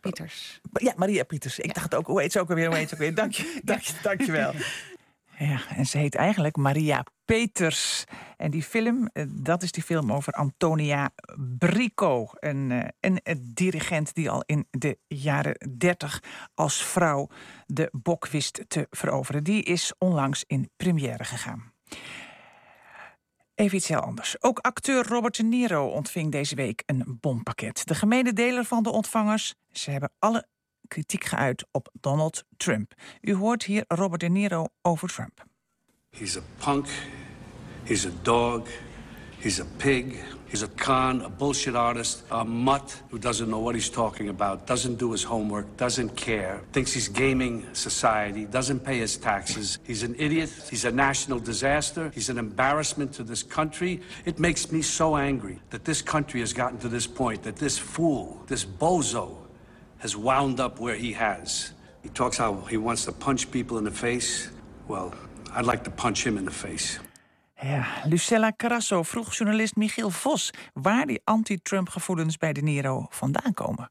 Pieters. 0.00 0.60
Ja, 0.72 0.92
Maria 0.96 1.24
Pieters. 1.24 1.58
Ik 1.58 1.74
dacht 1.74 1.94
ook, 1.94 2.06
hoe 2.06 2.20
heet 2.20 2.32
ze 2.32 2.40
ook 2.40 2.48
alweer? 2.48 2.66
Hoe 2.66 2.76
heet 2.76 2.88
ze 2.88 2.94
ook 2.94 3.00
weer? 3.00 3.14
Dank 3.14 3.32
je, 3.32 3.60
dank, 3.64 3.82
dank 4.02 4.20
je 4.20 4.32
wel. 4.32 4.52
Ja, 5.44 5.60
en 5.76 5.86
ze 5.86 5.98
heet 5.98 6.14
eigenlijk 6.14 6.56
Maria 6.56 7.04
Peters. 7.24 8.04
En 8.36 8.50
die 8.50 8.62
film, 8.62 9.08
eh, 9.12 9.24
dat 9.28 9.62
is 9.62 9.72
die 9.72 9.82
film 9.82 10.12
over 10.12 10.32
Antonia 10.32 11.10
Brico. 11.58 12.28
Een, 12.32 12.70
eh, 12.70 12.88
een, 13.00 13.20
een 13.22 13.50
dirigent 13.54 14.14
die 14.14 14.30
al 14.30 14.42
in 14.46 14.66
de 14.70 14.98
jaren 15.06 15.74
dertig 15.78 16.22
als 16.54 16.84
vrouw 16.84 17.28
de 17.66 17.88
bok 17.92 18.28
wist 18.28 18.64
te 18.68 18.86
veroveren. 18.90 19.44
Die 19.44 19.62
is 19.62 19.92
onlangs 19.98 20.44
in 20.46 20.70
première 20.76 21.24
gegaan. 21.24 21.72
Even 23.54 23.76
iets 23.76 23.88
heel 23.88 24.00
anders. 24.00 24.42
Ook 24.42 24.58
acteur 24.58 25.06
Robert 25.06 25.36
De 25.36 25.42
Niro 25.42 25.86
ontving 25.86 26.32
deze 26.32 26.54
week 26.54 26.82
een 26.86 27.18
bompakket. 27.20 27.86
De 27.86 27.94
gemene 27.94 28.32
deler 28.32 28.64
van 28.64 28.82
de 28.82 28.90
ontvangers, 28.90 29.54
ze 29.72 29.90
hebben 29.90 30.12
alle 30.18 30.46
kritiek 30.90 31.24
geuit 31.24 31.66
op 31.72 31.88
Donald 32.00 32.44
Trump. 32.56 32.94
U 33.20 33.34
hoort 33.34 33.64
hier 33.64 33.84
Robert 33.88 34.20
De 34.20 34.28
Niro 34.28 34.64
over 34.82 35.08
Trump. 35.08 35.44
He's 36.10 36.36
a 36.36 36.42
punk, 36.58 36.86
he's 37.84 38.04
a 38.06 38.12
dog, 38.22 38.66
he's 39.38 39.60
a 39.60 39.64
pig, 39.76 40.16
he's 40.48 40.62
a 40.62 40.68
con, 40.68 41.22
a 41.22 41.28
bullshit 41.28 41.74
artist, 41.74 42.24
a 42.30 42.44
mutt 42.44 43.02
who 43.10 43.18
doesn't 43.18 43.48
know 43.48 43.62
what 43.62 43.74
he's 43.74 43.90
talking 43.90 44.28
about, 44.28 44.66
doesn't 44.66 44.98
do 44.98 45.12
his 45.12 45.22
homework, 45.24 45.66
doesn't 45.76 46.16
care, 46.16 46.60
thinks 46.72 46.92
he's 46.92 47.08
gaming 47.08 47.64
society, 47.72 48.44
doesn't 48.44 48.80
pay 48.80 48.98
his 48.98 49.16
taxes. 49.16 49.78
He's 49.86 50.02
an 50.02 50.14
idiot, 50.18 50.50
he's 50.70 50.84
a 50.84 50.90
national 50.90 51.38
disaster, 51.38 52.10
he's 52.12 52.28
an 52.28 52.38
embarrassment 52.38 53.12
to 53.14 53.22
this 53.22 53.44
country. 53.44 54.00
It 54.24 54.38
makes 54.38 54.72
me 54.72 54.82
so 54.82 55.16
angry 55.16 55.60
that 55.70 55.84
this 55.84 56.02
country 56.02 56.40
has 56.40 56.52
gotten 56.52 56.78
to 56.78 56.88
this 56.88 57.06
point, 57.06 57.42
that 57.42 57.56
this 57.56 57.78
fool, 57.78 58.42
this 58.48 58.64
bozo, 58.64 59.36
has 60.00 60.14
wound 60.14 60.58
up 60.60 60.78
where 60.78 60.96
he 60.96 61.14
has. 61.14 61.72
He 62.02 62.08
talks 62.12 62.38
how 62.38 62.66
he 62.68 62.78
wants 62.78 63.04
to 63.04 63.12
punch 63.12 63.50
people 63.50 63.78
in 63.78 63.84
the 63.84 63.92
face. 63.92 64.50
Well, 64.86 65.12
I'd 65.54 65.66
like 65.66 65.82
to 65.82 65.90
punch 65.90 66.24
him 66.24 66.36
in 66.36 66.44
the 66.44 66.52
face. 66.52 67.00
Ja, 67.62 67.86
Lucella 68.04 68.52
Carasso 68.56 69.02
vroeg 69.02 69.36
journalist 69.36 69.76
Michiel 69.76 70.10
Vos 70.10 70.50
waar 70.72 71.06
die 71.06 71.20
anti-Trump 71.24 71.88
gevoelens 71.88 72.36
bij 72.36 72.52
De 72.52 72.60
Niro 72.60 73.06
vandaan 73.10 73.54
komen. 73.54 73.90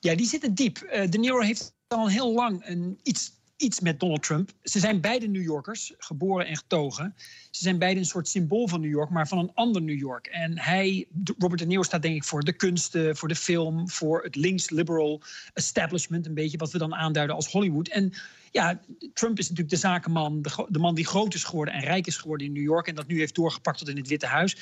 Ja, 0.00 0.14
die 0.14 0.26
zitten 0.26 0.54
diep. 0.54 0.78
Uh, 0.82 1.10
de 1.10 1.18
Niro 1.18 1.40
heeft 1.40 1.74
al 1.88 2.08
heel 2.08 2.32
lang 2.32 2.62
een 2.66 3.00
iets 3.02 3.35
iets 3.56 3.80
met 3.80 4.00
Donald 4.00 4.22
Trump. 4.22 4.50
Ze 4.62 4.78
zijn 4.78 5.00
beide 5.00 5.26
New 5.26 5.42
Yorkers, 5.42 5.92
geboren 5.98 6.46
en 6.46 6.56
getogen. 6.56 7.14
Ze 7.50 7.62
zijn 7.62 7.78
beide 7.78 8.00
een 8.00 8.06
soort 8.06 8.28
symbool 8.28 8.68
van 8.68 8.80
New 8.80 8.90
York, 8.90 9.10
maar 9.10 9.28
van 9.28 9.38
een 9.38 9.54
ander 9.54 9.82
New 9.82 9.98
York. 9.98 10.26
En 10.26 10.58
hij, 10.58 11.06
Robert 11.38 11.60
De 11.60 11.66
Niro, 11.66 11.82
staat 11.82 12.02
denk 12.02 12.16
ik 12.16 12.24
voor 12.24 12.44
de 12.44 12.52
kunsten, 12.52 13.16
voor 13.16 13.28
de 13.28 13.36
film, 13.36 13.90
voor 13.90 14.22
het 14.22 14.36
links-liberal 14.36 15.22
establishment, 15.54 16.26
een 16.26 16.34
beetje 16.34 16.58
wat 16.58 16.72
we 16.72 16.78
dan 16.78 16.94
aanduiden 16.94 17.36
als 17.36 17.50
Hollywood. 17.50 17.88
En 17.88 18.12
ja, 18.50 18.80
Trump 19.12 19.38
is 19.38 19.48
natuurlijk 19.48 19.74
de 19.74 19.80
zakenman, 19.80 20.42
de, 20.42 20.66
de 20.68 20.78
man 20.78 20.94
die 20.94 21.06
groot 21.06 21.34
is 21.34 21.44
geworden 21.44 21.74
en 21.74 21.80
rijk 21.80 22.06
is 22.06 22.16
geworden 22.16 22.46
in 22.46 22.52
New 22.52 22.62
York 22.62 22.86
en 22.86 22.94
dat 22.94 23.06
nu 23.06 23.18
heeft 23.18 23.34
doorgepakt 23.34 23.78
tot 23.78 23.88
in 23.88 23.96
het 23.96 24.08
Witte 24.08 24.26
Huis. 24.26 24.56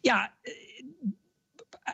Ja, 0.00 0.32
eh, 0.42 0.52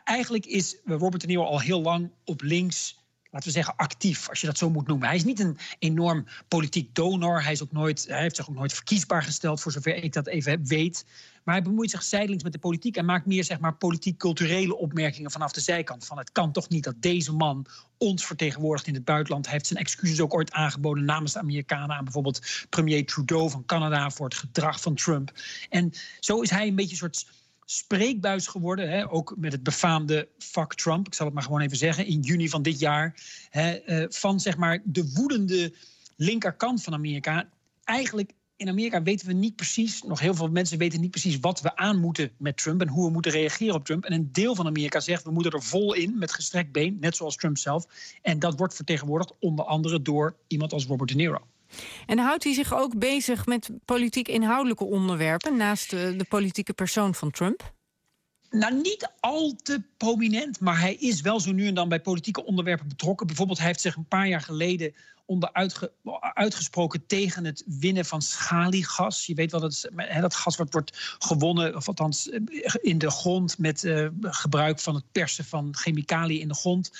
eigenlijk 0.03 0.45
is 0.45 0.77
Robert 0.85 1.21
De 1.21 1.27
Niro 1.27 1.43
al 1.43 1.61
heel 1.61 1.81
lang 1.81 2.11
op 2.23 2.41
links 2.41 3.03
laten 3.35 3.49
we 3.49 3.55
zeggen, 3.55 3.75
actief, 3.75 4.29
als 4.29 4.41
je 4.41 4.47
dat 4.47 4.57
zo 4.57 4.69
moet 4.69 4.87
noemen. 4.87 5.07
Hij 5.07 5.15
is 5.15 5.23
niet 5.23 5.39
een 5.39 5.57
enorm 5.79 6.25
politiek 6.47 6.95
donor. 6.95 7.43
Hij, 7.43 7.51
is 7.51 7.63
ook 7.63 7.71
nooit, 7.71 8.05
hij 8.07 8.21
heeft 8.21 8.35
zich 8.35 8.49
ook 8.49 8.55
nooit 8.55 8.73
verkiesbaar 8.73 9.23
gesteld, 9.23 9.61
voor 9.61 9.71
zover 9.71 10.03
ik 10.03 10.13
dat 10.13 10.27
even 10.27 10.65
weet. 10.65 11.05
Maar 11.43 11.55
hij 11.55 11.63
bemoeit 11.63 11.89
zich 11.89 12.03
zijdelings 12.03 12.43
met 12.43 12.51
de 12.51 12.59
politiek 12.59 12.97
en 12.97 13.05
maakt 13.05 13.25
meer 13.25 13.43
zeg 13.43 13.59
maar, 13.59 13.75
politiek-culturele 13.75 14.77
opmerkingen 14.77 15.31
vanaf 15.31 15.51
de 15.51 15.61
zijkant. 15.61 16.05
Van 16.05 16.17
het 16.17 16.31
kan 16.31 16.51
toch 16.51 16.69
niet 16.69 16.83
dat 16.83 16.95
deze 16.99 17.33
man 17.33 17.65
ons 17.97 18.25
vertegenwoordigt 18.25 18.87
in 18.87 18.93
het 18.93 19.05
buitenland. 19.05 19.45
Hij 19.45 19.53
heeft 19.53 19.67
zijn 19.67 19.79
excuses 19.79 20.21
ook 20.21 20.33
ooit 20.33 20.51
aangeboden 20.51 21.05
namens 21.05 21.33
de 21.33 21.39
Amerikanen 21.39 21.95
aan 21.95 22.03
bijvoorbeeld 22.03 22.65
premier 22.69 23.05
Trudeau 23.05 23.49
van 23.49 23.65
Canada 23.65 24.09
voor 24.09 24.25
het 24.25 24.37
gedrag 24.37 24.81
van 24.81 24.95
Trump. 24.95 25.31
En 25.69 25.91
zo 26.19 26.41
is 26.41 26.49
hij 26.49 26.67
een 26.67 26.75
beetje 26.75 26.91
een 26.91 26.97
soort 26.97 27.25
spreekbuis 27.65 28.47
geworden. 28.47 28.89
Hè, 28.89 29.11
ook 29.11 29.33
met 29.37 29.51
het 29.51 29.63
befaamde 29.63 30.27
fuck 30.37 30.73
Trump, 30.73 31.07
ik 31.07 31.13
zal 31.13 31.25
het 31.25 31.35
maar 31.35 31.43
gewoon 31.43 31.61
even 31.61 31.77
zeggen, 31.77 32.05
in 32.05 32.19
juni 32.19 32.49
van 32.49 32.61
dit 32.61 32.79
jaar. 32.79 33.21
Hè, 33.49 34.01
uh, 34.01 34.05
van 34.09 34.39
zeg 34.39 34.57
maar 34.57 34.81
de 34.83 35.11
woedende 35.13 35.73
linkerkant 36.15 36.83
van 36.83 36.93
Amerika. 36.93 37.49
Eigenlijk 37.83 38.31
in 38.57 38.69
Amerika 38.69 39.03
weten 39.03 39.27
we 39.27 39.33
niet 39.33 39.55
precies, 39.55 40.01
nog 40.01 40.19
heel 40.19 40.33
veel 40.33 40.49
mensen 40.49 40.77
weten 40.77 41.01
niet 41.01 41.11
precies 41.11 41.39
wat 41.39 41.61
we 41.61 41.75
aan 41.75 41.99
moeten 41.99 42.31
met 42.37 42.57
Trump 42.57 42.81
en 42.81 42.87
hoe 42.87 43.05
we 43.05 43.11
moeten 43.11 43.31
reageren 43.31 43.75
op 43.75 43.85
Trump. 43.85 44.05
En 44.05 44.13
een 44.13 44.31
deel 44.31 44.55
van 44.55 44.67
Amerika 44.67 44.99
zegt 44.99 45.23
we 45.23 45.31
moeten 45.31 45.51
er 45.51 45.63
vol 45.63 45.93
in 45.93 46.17
met 46.17 46.33
gestrekt 46.33 46.71
been, 46.71 46.97
net 46.99 47.15
zoals 47.15 47.35
Trump 47.35 47.57
zelf. 47.57 47.85
En 48.21 48.39
dat 48.39 48.57
wordt 48.57 48.75
vertegenwoordigd 48.75 49.33
onder 49.39 49.65
andere 49.65 50.01
door 50.01 50.35
iemand 50.47 50.73
als 50.73 50.85
Robert 50.85 51.09
De 51.09 51.15
Niro. 51.15 51.47
En 52.05 52.17
houdt 52.17 52.43
hij 52.43 52.53
zich 52.53 52.73
ook 52.73 52.97
bezig 52.99 53.45
met 53.45 53.69
politiek 53.85 54.27
inhoudelijke 54.27 54.85
onderwerpen 54.85 55.57
naast 55.57 55.89
de, 55.89 56.15
de 56.17 56.25
politieke 56.25 56.73
persoon 56.73 57.15
van 57.15 57.31
Trump? 57.31 57.73
Nou, 58.49 58.81
niet 58.81 59.11
al 59.19 59.55
te 59.63 59.81
prominent, 59.97 60.59
maar 60.59 60.79
hij 60.79 60.95
is 60.95 61.21
wel 61.21 61.39
zo 61.39 61.51
nu 61.51 61.67
en 61.67 61.75
dan 61.75 61.89
bij 61.89 62.01
politieke 62.01 62.45
onderwerpen 62.45 62.87
betrokken. 62.87 63.27
Bijvoorbeeld, 63.27 63.57
hij 63.57 63.67
heeft 63.67 63.81
zich 63.81 63.95
een 63.95 64.07
paar 64.07 64.27
jaar 64.27 64.41
geleden 64.41 64.93
onder 65.25 65.49
uitgesproken 66.33 67.05
tegen 67.05 67.45
het 67.45 67.63
winnen 67.65 68.05
van 68.05 68.21
schaliegas. 68.21 69.25
Je 69.25 69.33
weet 69.33 69.51
wel, 69.51 69.59
dat, 69.59 69.89
dat 70.21 70.35
gas 70.35 70.55
wat 70.55 70.73
wordt 70.73 71.17
gewonnen, 71.19 71.75
of 71.75 71.87
althans 71.87 72.29
eh, 72.29 72.41
in 72.81 72.97
de 72.97 73.11
grond 73.11 73.57
met 73.57 73.83
uh, 73.83 74.07
gebruik 74.21 74.79
van 74.79 74.95
het 74.95 75.11
persen 75.11 75.45
van 75.45 75.75
chemicaliën 75.75 76.41
in 76.41 76.47
de 76.47 76.53
grond. 76.55 76.91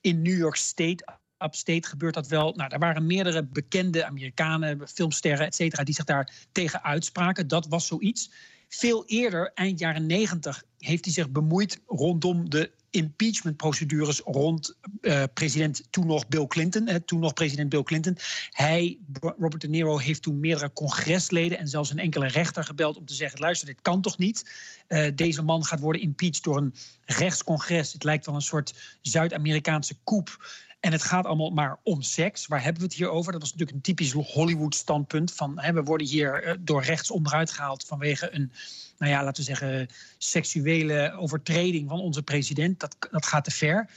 In 0.00 0.22
New 0.22 0.38
York 0.38 0.56
State 0.56 1.04
upstate 1.44 1.88
gebeurt 1.88 2.14
dat 2.14 2.28
wel. 2.28 2.52
Nou, 2.52 2.70
er 2.72 2.78
waren 2.78 3.06
meerdere 3.06 3.44
bekende 3.44 4.04
Amerikanen, 4.04 4.88
filmsterren, 4.88 5.46
et 5.46 5.54
cetera, 5.54 5.84
die 5.84 5.94
zich 5.94 6.04
daar 6.04 6.32
tegen 6.52 6.82
uitspraken. 6.82 7.48
Dat 7.48 7.66
was 7.66 7.86
zoiets. 7.86 8.30
Veel 8.68 9.04
eerder, 9.06 9.50
eind 9.54 9.78
jaren 9.78 10.06
negentig, 10.06 10.62
heeft 10.78 11.04
hij 11.04 11.14
zich 11.14 11.30
bemoeid 11.30 11.80
rondom 11.86 12.50
de 12.50 12.70
impeachment-procedures 12.90 14.20
rond 14.20 14.76
uh, 15.00 15.22
president 15.34 15.86
toen 15.90 16.06
nog 16.06 16.28
Bill 16.28 16.46
Clinton. 16.46 16.88
Hè, 16.88 17.00
toen 17.00 17.20
nog 17.20 17.32
president 17.32 17.68
Bill 17.68 17.82
Clinton. 17.82 18.16
Hij, 18.50 18.98
Robert 19.20 19.60
De 19.60 19.68
Niro, 19.68 19.98
heeft 19.98 20.22
toen 20.22 20.40
meerdere 20.40 20.72
congresleden 20.72 21.58
en 21.58 21.68
zelfs 21.68 21.90
een 21.90 21.98
enkele 21.98 22.26
rechter 22.26 22.64
gebeld 22.64 22.96
om 22.96 23.04
te 23.04 23.14
zeggen: 23.14 23.40
luister, 23.40 23.66
dit 23.66 23.80
kan 23.82 24.00
toch 24.00 24.18
niet? 24.18 24.50
Uh, 24.88 25.08
deze 25.14 25.42
man 25.42 25.64
gaat 25.64 25.80
worden 25.80 26.02
impeached 26.02 26.42
door 26.42 26.56
een 26.56 26.74
rechtscongres. 27.04 27.92
Het 27.92 28.04
lijkt 28.04 28.26
wel 28.26 28.34
een 28.34 28.40
soort 28.40 28.98
Zuid-Amerikaanse 29.02 29.96
coup. 30.04 30.46
En 30.84 30.92
het 30.92 31.02
gaat 31.02 31.26
allemaal 31.26 31.50
maar 31.50 31.78
om 31.82 32.02
seks. 32.02 32.46
Waar 32.46 32.62
hebben 32.62 32.82
we 32.82 32.88
het 32.88 32.96
hier 32.96 33.08
over? 33.08 33.32
Dat 33.32 33.40
was 33.40 33.50
natuurlijk 33.50 33.76
een 33.76 33.82
typisch 33.82 34.12
Hollywood-standpunt. 34.12 35.32
Van 35.32 35.60
hè, 35.60 35.72
we 35.72 35.82
worden 35.82 36.06
hier 36.06 36.46
uh, 36.46 36.54
door 36.60 36.82
rechts 36.82 37.10
onderuit 37.10 37.50
gehaald 37.50 37.84
vanwege 37.84 38.34
een 38.34 38.52
nou 38.98 39.12
ja, 39.12 39.24
laten 39.24 39.44
we 39.44 39.48
zeggen, 39.48 39.88
seksuele 40.18 41.12
overtreding 41.18 41.88
van 41.88 42.00
onze 42.00 42.22
president. 42.22 42.80
Dat, 42.80 42.96
dat 43.10 43.26
gaat 43.26 43.44
te 43.44 43.50
ver. 43.50 43.90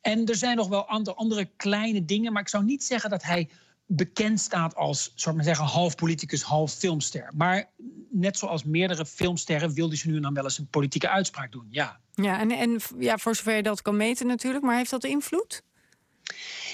En 0.00 0.26
er 0.26 0.34
zijn 0.34 0.56
nog 0.56 0.68
wel 0.68 0.88
andere, 0.88 1.16
andere 1.16 1.50
kleine 1.56 2.04
dingen, 2.04 2.32
maar 2.32 2.42
ik 2.42 2.48
zou 2.48 2.64
niet 2.64 2.84
zeggen 2.84 3.10
dat 3.10 3.22
hij 3.22 3.48
bekend 3.86 4.40
staat 4.40 4.74
als, 4.74 5.12
zou 5.14 5.34
maar 5.36 5.44
zeggen, 5.44 5.64
half 5.64 5.94
politicus, 5.94 6.42
half 6.42 6.72
filmster. 6.72 7.30
Maar 7.34 7.68
net 8.10 8.38
zoals 8.38 8.64
meerdere 8.64 9.06
filmsterren 9.06 9.72
wilde 9.72 9.96
ze 9.96 10.08
nu 10.08 10.16
en 10.16 10.22
dan 10.22 10.34
wel 10.34 10.44
eens 10.44 10.58
een 10.58 10.70
politieke 10.70 11.08
uitspraak 11.08 11.52
doen, 11.52 11.66
ja. 11.70 12.00
Ja, 12.14 12.40
en, 12.40 12.50
en 12.50 12.80
ja, 12.98 13.18
voor 13.18 13.34
zover 13.34 13.56
je 13.56 13.62
dat 13.62 13.82
kan 13.82 13.96
meten 13.96 14.26
natuurlijk, 14.26 14.64
maar 14.64 14.76
heeft 14.76 14.90
dat 14.90 15.04
invloed? 15.04 15.62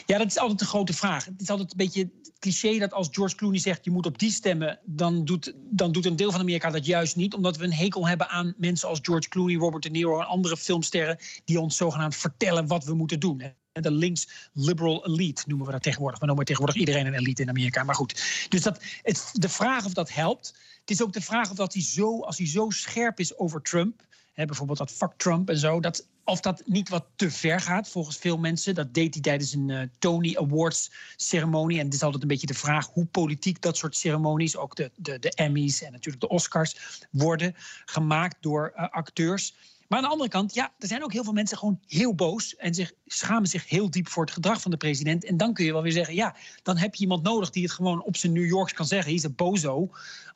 Ja, 0.06 0.18
dat 0.18 0.26
is 0.26 0.38
altijd 0.38 0.58
de 0.58 0.64
grote 0.64 0.92
vraag. 0.92 1.24
Het 1.24 1.40
is 1.40 1.50
altijd 1.50 1.70
een 1.70 1.76
beetje 1.76 2.00
het 2.00 2.32
cliché 2.38 2.78
dat 2.78 2.92
als 2.92 3.08
George 3.10 3.36
Clooney 3.36 3.58
zegt... 3.58 3.84
je 3.84 3.90
moet 3.90 4.06
op 4.06 4.18
die 4.18 4.30
stemmen, 4.30 4.78
dan 4.84 5.24
doet, 5.24 5.52
dan 5.56 5.92
doet 5.92 6.06
een 6.06 6.16
deel 6.16 6.30
van 6.30 6.40
Amerika 6.40 6.70
dat 6.70 6.86
juist 6.86 7.16
niet. 7.16 7.34
Omdat 7.34 7.56
we 7.56 7.64
een 7.64 7.72
hekel 7.72 8.08
hebben 8.08 8.28
aan 8.28 8.54
mensen 8.56 8.88
als 8.88 8.98
George 9.02 9.28
Clooney, 9.28 9.56
Robert 9.56 9.82
De 9.82 9.90
Niro... 9.90 10.20
en 10.20 10.26
andere 10.26 10.56
filmsterren 10.56 11.18
die 11.44 11.60
ons 11.60 11.76
zogenaamd 11.76 12.16
vertellen 12.16 12.66
wat 12.66 12.84
we 12.84 12.94
moeten 12.94 13.20
doen. 13.20 13.42
De 13.72 13.90
links-liberal 13.90 15.06
elite 15.06 15.42
noemen 15.46 15.66
we 15.66 15.72
dat 15.72 15.82
tegenwoordig. 15.82 16.20
We 16.20 16.26
noemen 16.26 16.44
tegenwoordig 16.44 16.80
iedereen 16.80 17.06
een 17.06 17.14
elite 17.14 17.42
in 17.42 17.48
Amerika. 17.48 17.84
Maar 17.84 17.94
goed, 17.94 18.46
dus 18.48 18.62
dat, 18.62 18.82
het, 19.02 19.30
de 19.32 19.48
vraag 19.48 19.84
of 19.84 19.92
dat 19.92 20.12
helpt. 20.12 20.54
Het 20.80 20.90
is 20.90 21.02
ook 21.02 21.12
de 21.12 21.20
vraag 21.20 21.50
of 21.50 21.56
dat 21.56 21.72
hij 21.72 21.82
zo, 21.82 22.20
als 22.20 22.38
hij 22.38 22.46
zo 22.46 22.70
scherp 22.70 23.18
is 23.18 23.38
over 23.38 23.62
Trump... 23.62 24.02
Hè, 24.32 24.44
bijvoorbeeld 24.44 24.78
dat 24.78 24.90
fuck 24.90 25.12
Trump 25.16 25.48
en 25.48 25.58
zo... 25.58 25.80
Dat, 25.80 26.06
of 26.24 26.40
dat 26.40 26.62
niet 26.66 26.88
wat 26.88 27.06
te 27.16 27.30
ver 27.30 27.60
gaat, 27.60 27.88
volgens 27.88 28.16
veel 28.16 28.38
mensen. 28.38 28.74
Dat 28.74 28.94
deed 28.94 29.14
hij 29.14 29.22
tijdens 29.22 29.52
een 29.52 29.68
uh, 29.68 29.82
Tony 29.98 30.36
Awards 30.36 30.90
ceremonie. 31.16 31.78
En 31.78 31.84
het 31.84 31.94
is 31.94 32.02
altijd 32.02 32.22
een 32.22 32.28
beetje 32.28 32.46
de 32.46 32.54
vraag 32.54 32.88
hoe 32.88 33.04
politiek 33.04 33.60
dat 33.60 33.76
soort 33.76 33.96
ceremonies, 33.96 34.56
ook 34.56 34.76
de, 34.76 34.90
de, 34.96 35.18
de 35.18 35.30
Emmys 35.30 35.82
en 35.82 35.92
natuurlijk 35.92 36.22
de 36.22 36.28
Oscars, 36.28 37.06
worden 37.10 37.54
gemaakt 37.84 38.36
door 38.40 38.72
uh, 38.76 38.88
acteurs. 38.88 39.54
Maar 39.92 40.00
aan 40.00 40.06
de 40.06 40.12
andere 40.12 40.30
kant, 40.30 40.54
ja, 40.54 40.72
er 40.78 40.86
zijn 40.86 41.04
ook 41.04 41.12
heel 41.12 41.24
veel 41.24 41.32
mensen 41.32 41.58
gewoon 41.58 41.80
heel 41.86 42.14
boos 42.14 42.56
en 42.56 42.74
zich, 42.74 42.92
schamen 43.06 43.48
zich 43.48 43.68
heel 43.68 43.90
diep 43.90 44.08
voor 44.08 44.24
het 44.24 44.32
gedrag 44.32 44.60
van 44.60 44.70
de 44.70 44.76
president. 44.76 45.24
En 45.24 45.36
dan 45.36 45.52
kun 45.52 45.64
je 45.64 45.72
wel 45.72 45.82
weer 45.82 45.92
zeggen, 45.92 46.14
ja, 46.14 46.34
dan 46.62 46.76
heb 46.76 46.94
je 46.94 47.02
iemand 47.02 47.22
nodig 47.22 47.50
die 47.50 47.62
het 47.62 47.72
gewoon 47.72 48.02
op 48.02 48.16
zijn 48.16 48.32
New 48.32 48.46
Yorks 48.46 48.72
kan 48.72 48.86
zeggen. 48.86 49.12
He's 49.12 49.24
a 49.24 49.28
bozo. 49.28 49.90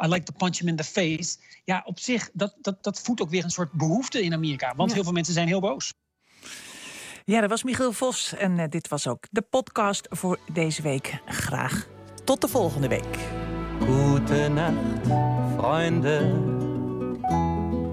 I 0.05 0.09
like 0.09 0.25
to 0.25 0.33
punch 0.37 0.59
him 0.59 0.69
in 0.69 0.77
the 0.77 0.85
face. 0.85 1.39
Ja, 1.65 1.83
op 1.85 1.99
zich, 1.99 2.31
dat, 2.33 2.55
dat, 2.61 2.83
dat 2.83 3.01
voedt 3.01 3.21
ook 3.21 3.31
weer 3.31 3.45
een 3.45 3.51
soort 3.51 3.73
behoefte 3.73 4.23
in 4.23 4.33
Amerika. 4.33 4.75
Want 4.77 4.93
heel 4.93 5.03
veel 5.03 5.13
mensen 5.13 5.35
zijn 5.35 5.47
heel 5.49 5.61
boos. 5.61 5.93
Ja, 7.25 7.41
dat 7.41 7.51
was 7.51 7.63
Michiel 7.63 7.93
Vos 7.93 8.35
en 8.35 8.59
uh, 8.59 8.65
dit 8.69 8.89
was 8.89 9.07
ook 9.07 9.25
de 9.31 9.43
podcast 9.43 10.07
voor 10.11 10.39
deze 10.53 10.83
week. 10.83 11.21
Graag 11.27 11.87
tot 12.25 12.41
de 12.41 12.49
volgende 12.49 12.89
week. 12.89 13.19
Goedenacht, 13.81 15.07
vrienden. 15.57 16.56